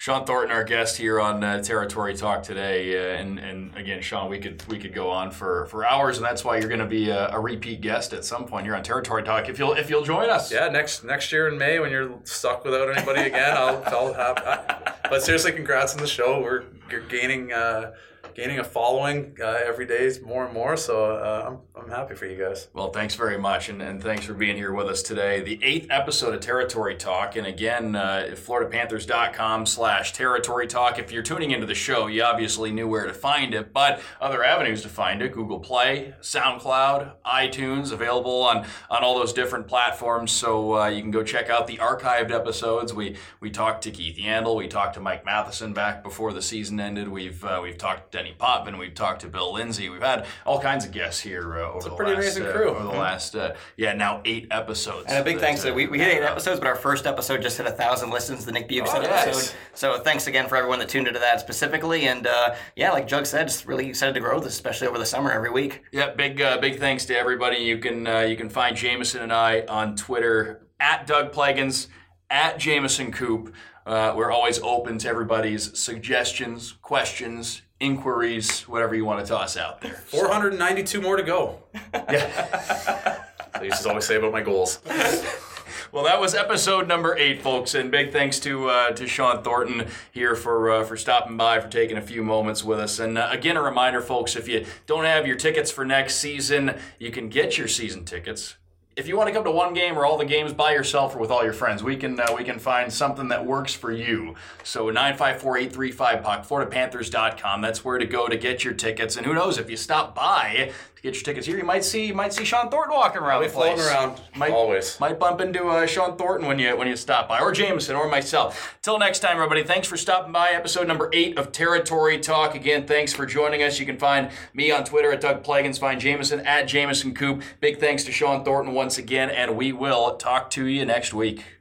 Shawn 0.00 0.24
Thornton, 0.24 0.52
our 0.52 0.62
guest 0.62 0.96
here 0.96 1.20
on 1.20 1.42
uh, 1.42 1.60
Territory 1.60 2.14
Talk 2.14 2.44
today, 2.44 2.96
uh, 2.96 3.20
and 3.20 3.40
and 3.40 3.76
again, 3.76 4.00
Shawn, 4.00 4.30
we 4.30 4.38
could 4.38 4.64
we 4.68 4.78
could 4.78 4.94
go 4.94 5.10
on 5.10 5.32
for, 5.32 5.66
for 5.66 5.84
hours, 5.84 6.18
and 6.18 6.24
that's 6.24 6.44
why 6.44 6.56
you're 6.56 6.68
going 6.68 6.78
to 6.78 6.86
be 6.86 7.10
a, 7.10 7.30
a 7.30 7.40
repeat 7.40 7.80
guest 7.80 8.12
at 8.12 8.24
some 8.24 8.46
point 8.46 8.64
here 8.64 8.76
on 8.76 8.84
Territory 8.84 9.24
Talk 9.24 9.48
if 9.48 9.58
you'll 9.58 9.72
if 9.72 9.90
you'll 9.90 10.04
join 10.04 10.30
us. 10.30 10.52
Yeah, 10.52 10.68
next 10.68 11.02
next 11.02 11.32
year 11.32 11.48
in 11.48 11.58
May 11.58 11.80
when 11.80 11.90
you're 11.90 12.12
stuck 12.22 12.64
without 12.64 12.96
anybody 12.96 13.22
again, 13.22 13.56
I'll, 13.56 13.82
I'll 13.86 14.12
have. 14.12 14.38
I, 14.38 14.77
but 15.10 15.22
seriously, 15.22 15.52
congrats 15.52 15.94
on 15.94 16.00
the 16.00 16.06
show. 16.06 16.40
We're 16.40 16.64
you're 16.90 17.00
gaining 17.00 17.52
uh, 17.52 17.92
gaining 18.34 18.58
a 18.58 18.64
following 18.64 19.36
uh, 19.40 19.58
every 19.64 19.86
day 19.86 20.10
more 20.24 20.44
and 20.44 20.54
more. 20.54 20.76
So 20.76 21.16
uh, 21.16 21.44
I'm 21.48 21.58
I'm 21.88 21.94
happy 21.94 22.14
for 22.16 22.26
you 22.26 22.36
guys. 22.36 22.68
Well, 22.74 22.90
thanks 22.90 23.14
very 23.14 23.38
much, 23.38 23.70
and, 23.70 23.80
and 23.80 24.02
thanks 24.02 24.26
for 24.26 24.34
being 24.34 24.56
here 24.56 24.74
with 24.74 24.88
us 24.88 25.00
today. 25.00 25.40
The 25.40 25.58
eighth 25.64 25.86
episode 25.88 26.34
of 26.34 26.40
Territory 26.40 26.96
Talk, 26.96 27.34
and 27.36 27.46
again, 27.46 27.96
uh, 27.96 28.28
FloridaPanthers.com 28.32 29.64
slash 29.64 30.12
Territory 30.12 30.66
Talk. 30.66 30.98
If 30.98 31.10
you're 31.10 31.22
tuning 31.22 31.50
into 31.52 31.64
the 31.64 31.74
show, 31.74 32.06
you 32.06 32.22
obviously 32.24 32.72
knew 32.72 32.86
where 32.86 33.06
to 33.06 33.14
find 33.14 33.54
it, 33.54 33.72
but 33.72 34.02
other 34.20 34.44
avenues 34.44 34.82
to 34.82 34.90
find 34.90 35.22
it: 35.22 35.32
Google 35.32 35.60
Play, 35.60 36.12
SoundCloud, 36.20 37.12
iTunes, 37.24 37.90
available 37.90 38.42
on 38.42 38.66
on 38.90 39.02
all 39.02 39.18
those 39.18 39.32
different 39.32 39.66
platforms. 39.66 40.30
So 40.30 40.76
uh, 40.76 40.88
you 40.88 41.00
can 41.00 41.10
go 41.10 41.22
check 41.22 41.48
out 41.48 41.66
the 41.66 41.78
archived 41.78 42.30
episodes. 42.30 42.92
We 42.92 43.16
we 43.40 43.48
talked 43.50 43.84
to 43.84 43.90
Keith 43.90 44.18
Yandle, 44.18 44.56
we 44.56 44.68
talked 44.68 44.92
to 44.94 45.00
Mike 45.00 45.24
Matheson 45.24 45.72
back 45.72 46.02
before 46.02 46.34
the 46.34 46.42
season 46.42 46.80
ended. 46.80 47.08
We've 47.08 47.42
uh, 47.42 47.60
we've 47.62 47.78
talked 47.78 48.12
to 48.12 48.18
Denny 48.18 48.34
Potvin, 48.38 48.76
we've 48.76 48.94
talked 48.94 49.22
to 49.22 49.28
Bill 49.28 49.54
Lindsay. 49.54 49.88
We've 49.88 50.02
had 50.02 50.26
all 50.44 50.60
kinds 50.60 50.84
of 50.84 50.92
guests 50.92 51.22
here 51.22 51.56
uh, 51.58 51.77
over 51.86 51.86
a 51.86 51.90
the 51.90 51.96
pretty 51.96 52.12
last, 52.14 52.36
amazing 52.36 52.46
uh, 52.46 52.52
crew. 52.52 52.68
over 52.70 52.82
the 52.82 52.88
last 52.98 53.34
uh, 53.36 53.54
yeah 53.76 53.92
now 53.92 54.20
eight 54.24 54.46
episodes. 54.50 55.06
And 55.08 55.18
a 55.18 55.24
big 55.24 55.36
that, 55.36 55.40
thanks 55.42 55.64
uh, 55.64 55.68
to 55.68 55.74
we, 55.74 55.86
we 55.86 55.98
hit 55.98 56.08
eight 56.18 56.22
uh, 56.22 56.30
episodes, 56.30 56.58
but 56.60 56.66
our 56.68 56.74
first 56.76 57.06
episode 57.06 57.42
just 57.42 57.56
hit 57.58 57.66
a 57.66 57.70
thousand 57.72 58.10
listens. 58.10 58.44
The 58.44 58.52
Nick 58.52 58.68
Bukes 58.68 58.90
Oh, 58.92 59.00
episode. 59.00 59.26
nice. 59.38 59.54
So 59.74 60.00
thanks 60.00 60.26
again 60.26 60.48
for 60.48 60.56
everyone 60.56 60.78
that 60.80 60.88
tuned 60.88 61.06
into 61.08 61.20
that 61.20 61.40
specifically. 61.40 62.06
And 62.08 62.26
uh, 62.26 62.54
yeah, 62.76 62.90
like 62.92 63.06
Jug 63.06 63.26
said, 63.26 63.48
just 63.48 63.66
really 63.66 63.88
excited 63.88 64.14
to 64.14 64.20
grow 64.20 64.40
this, 64.40 64.54
especially 64.54 64.88
over 64.88 64.98
the 64.98 65.06
summer 65.06 65.30
every 65.30 65.50
week. 65.50 65.82
Yeah, 65.92 66.10
big 66.14 66.40
uh, 66.40 66.58
big 66.58 66.78
thanks 66.78 67.04
to 67.06 67.16
everybody. 67.16 67.58
You 67.58 67.78
can 67.78 68.06
uh, 68.06 68.20
you 68.20 68.36
can 68.36 68.48
find 68.50 68.76
Jameson 68.76 69.22
and 69.22 69.32
I 69.32 69.62
on 69.68 69.96
Twitter 69.96 70.66
at 70.80 71.06
Doug 71.06 71.32
Plagens, 71.32 71.88
at 72.30 72.58
Jameson 72.58 73.10
Coop. 73.12 73.54
Uh, 73.86 74.12
we're 74.14 74.30
always 74.30 74.58
open 74.60 74.98
to 74.98 75.08
everybody's 75.08 75.78
suggestions, 75.78 76.72
questions, 76.82 77.62
inquiries, 77.80 78.62
whatever 78.62 78.94
you 78.94 79.04
want 79.04 79.24
to 79.24 79.30
toss 79.30 79.56
out 79.56 79.80
there. 79.80 79.94
492 80.06 81.00
more 81.00 81.16
to 81.16 81.22
go. 81.22 81.60
Yeah. 81.94 83.24
I 83.54 83.62
used 83.62 83.82
to 83.82 83.88
always 83.88 84.04
say 84.04 84.16
about 84.16 84.32
my 84.32 84.42
goals. 84.42 84.80
Well, 85.90 86.04
that 86.04 86.20
was 86.20 86.34
episode 86.34 86.86
number 86.86 87.16
eight, 87.16 87.40
folks, 87.40 87.74
and 87.74 87.90
big 87.90 88.12
thanks 88.12 88.38
to 88.40 88.68
uh, 88.68 88.90
to 88.90 89.06
Shawn 89.06 89.42
Thornton 89.42 89.86
here 90.12 90.34
for 90.34 90.70
uh, 90.70 90.84
for 90.84 90.98
stopping 90.98 91.38
by, 91.38 91.60
for 91.60 91.68
taking 91.68 91.96
a 91.96 92.02
few 92.02 92.22
moments 92.22 92.62
with 92.62 92.78
us. 92.78 92.98
And 92.98 93.16
uh, 93.16 93.28
again, 93.30 93.56
a 93.56 93.62
reminder, 93.62 94.02
folks, 94.02 94.36
if 94.36 94.48
you 94.48 94.66
don't 94.86 95.06
have 95.06 95.26
your 95.26 95.36
tickets 95.36 95.70
for 95.70 95.86
next 95.86 96.16
season, 96.16 96.76
you 96.98 97.10
can 97.10 97.30
get 97.30 97.56
your 97.56 97.68
season 97.68 98.04
tickets. 98.04 98.56
If 98.98 99.06
you 99.06 99.16
want 99.16 99.28
to 99.28 99.32
come 99.32 99.44
to 99.44 99.50
one 99.52 99.74
game 99.74 99.96
or 99.96 100.04
all 100.04 100.18
the 100.18 100.24
games 100.24 100.52
by 100.52 100.72
yourself 100.72 101.14
or 101.14 101.20
with 101.20 101.30
all 101.30 101.44
your 101.44 101.52
friends, 101.52 101.84
we 101.84 101.94
can 101.94 102.18
uh, 102.18 102.34
we 102.36 102.42
can 102.42 102.58
find 102.58 102.92
something 102.92 103.28
that 103.28 103.46
works 103.46 103.72
for 103.72 103.92
you. 103.92 104.34
So 104.64 104.86
954-835 104.86 106.20
puck, 106.24 106.44
FloridaPanthers.com. 106.44 107.60
That's 107.60 107.84
where 107.84 107.98
to 107.98 108.06
go 108.06 108.26
to 108.26 108.36
get 108.36 108.64
your 108.64 108.74
tickets. 108.74 109.16
And 109.16 109.24
who 109.24 109.34
knows 109.34 109.56
if 109.56 109.70
you 109.70 109.76
stop 109.76 110.16
by 110.16 110.72
to 110.98 111.02
get 111.02 111.14
your 111.14 111.22
tickets 111.22 111.46
here, 111.46 111.56
you 111.56 111.64
might 111.64 111.84
see 111.84 112.06
you 112.06 112.14
might 112.14 112.32
see 112.32 112.44
Shawn 112.44 112.70
Thornton 112.70 112.94
walking 112.96 113.20
around 113.22 113.30
I'll 113.36 113.40
be 113.40 113.46
the 113.46 113.52
place. 113.52 113.74
floating 113.80 113.94
around, 113.94 114.20
Might, 114.36 114.50
always. 114.52 114.98
might 115.00 115.18
bump 115.18 115.40
into 115.40 115.66
uh, 115.68 115.86
Shawn 115.86 116.16
Thornton 116.16 116.48
when 116.48 116.58
you 116.58 116.76
when 116.76 116.88
you 116.88 116.96
stop 116.96 117.28
by, 117.28 117.40
or 117.40 117.52
Jameson, 117.52 117.94
or 117.96 118.08
myself. 118.08 118.76
Till 118.82 118.98
next 118.98 119.20
time, 119.20 119.36
everybody. 119.36 119.62
Thanks 119.64 119.86
for 119.88 119.96
stopping 119.96 120.32
by. 120.32 120.50
Episode 120.50 120.86
number 120.88 121.08
eight 121.12 121.38
of 121.38 121.52
Territory 121.52 122.18
Talk. 122.18 122.54
Again, 122.54 122.86
thanks 122.86 123.12
for 123.12 123.26
joining 123.26 123.62
us. 123.62 123.78
You 123.78 123.86
can 123.86 123.98
find 123.98 124.30
me 124.54 124.70
on 124.70 124.84
Twitter 124.84 125.12
at 125.12 125.20
Doug 125.20 125.44
Plagens. 125.44 125.78
Find 125.78 126.00
Jameson 126.00 126.40
at 126.40 126.66
Jameson 126.66 127.14
Coop. 127.14 127.42
Big 127.60 127.78
thanks 127.78 128.04
to 128.04 128.12
Shawn 128.12 128.44
Thornton 128.44 128.74
once 128.74 128.98
again, 128.98 129.30
and 129.30 129.56
we 129.56 129.72
will 129.72 130.16
talk 130.16 130.50
to 130.50 130.66
you 130.66 130.84
next 130.84 131.14
week. 131.14 131.57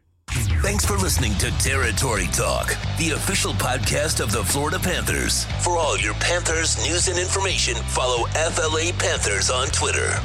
Thanks 0.62 0.86
for 0.86 0.98
listening 0.98 1.34
to 1.36 1.52
Territory 1.60 2.28
Talk, 2.28 2.76
the 2.98 3.12
official 3.12 3.54
podcast 3.54 4.20
of 4.20 4.32
the 4.32 4.44
Florida 4.44 4.80
Panthers. 4.80 5.46
For 5.62 5.78
all 5.78 5.98
your 5.98 6.16
Panthers 6.16 6.78
news 6.84 7.08
and 7.08 7.18
information, 7.18 7.76
follow 7.76 8.26
FLA 8.28 8.92
Panthers 8.98 9.50
on 9.50 9.68
Twitter. 9.68 10.20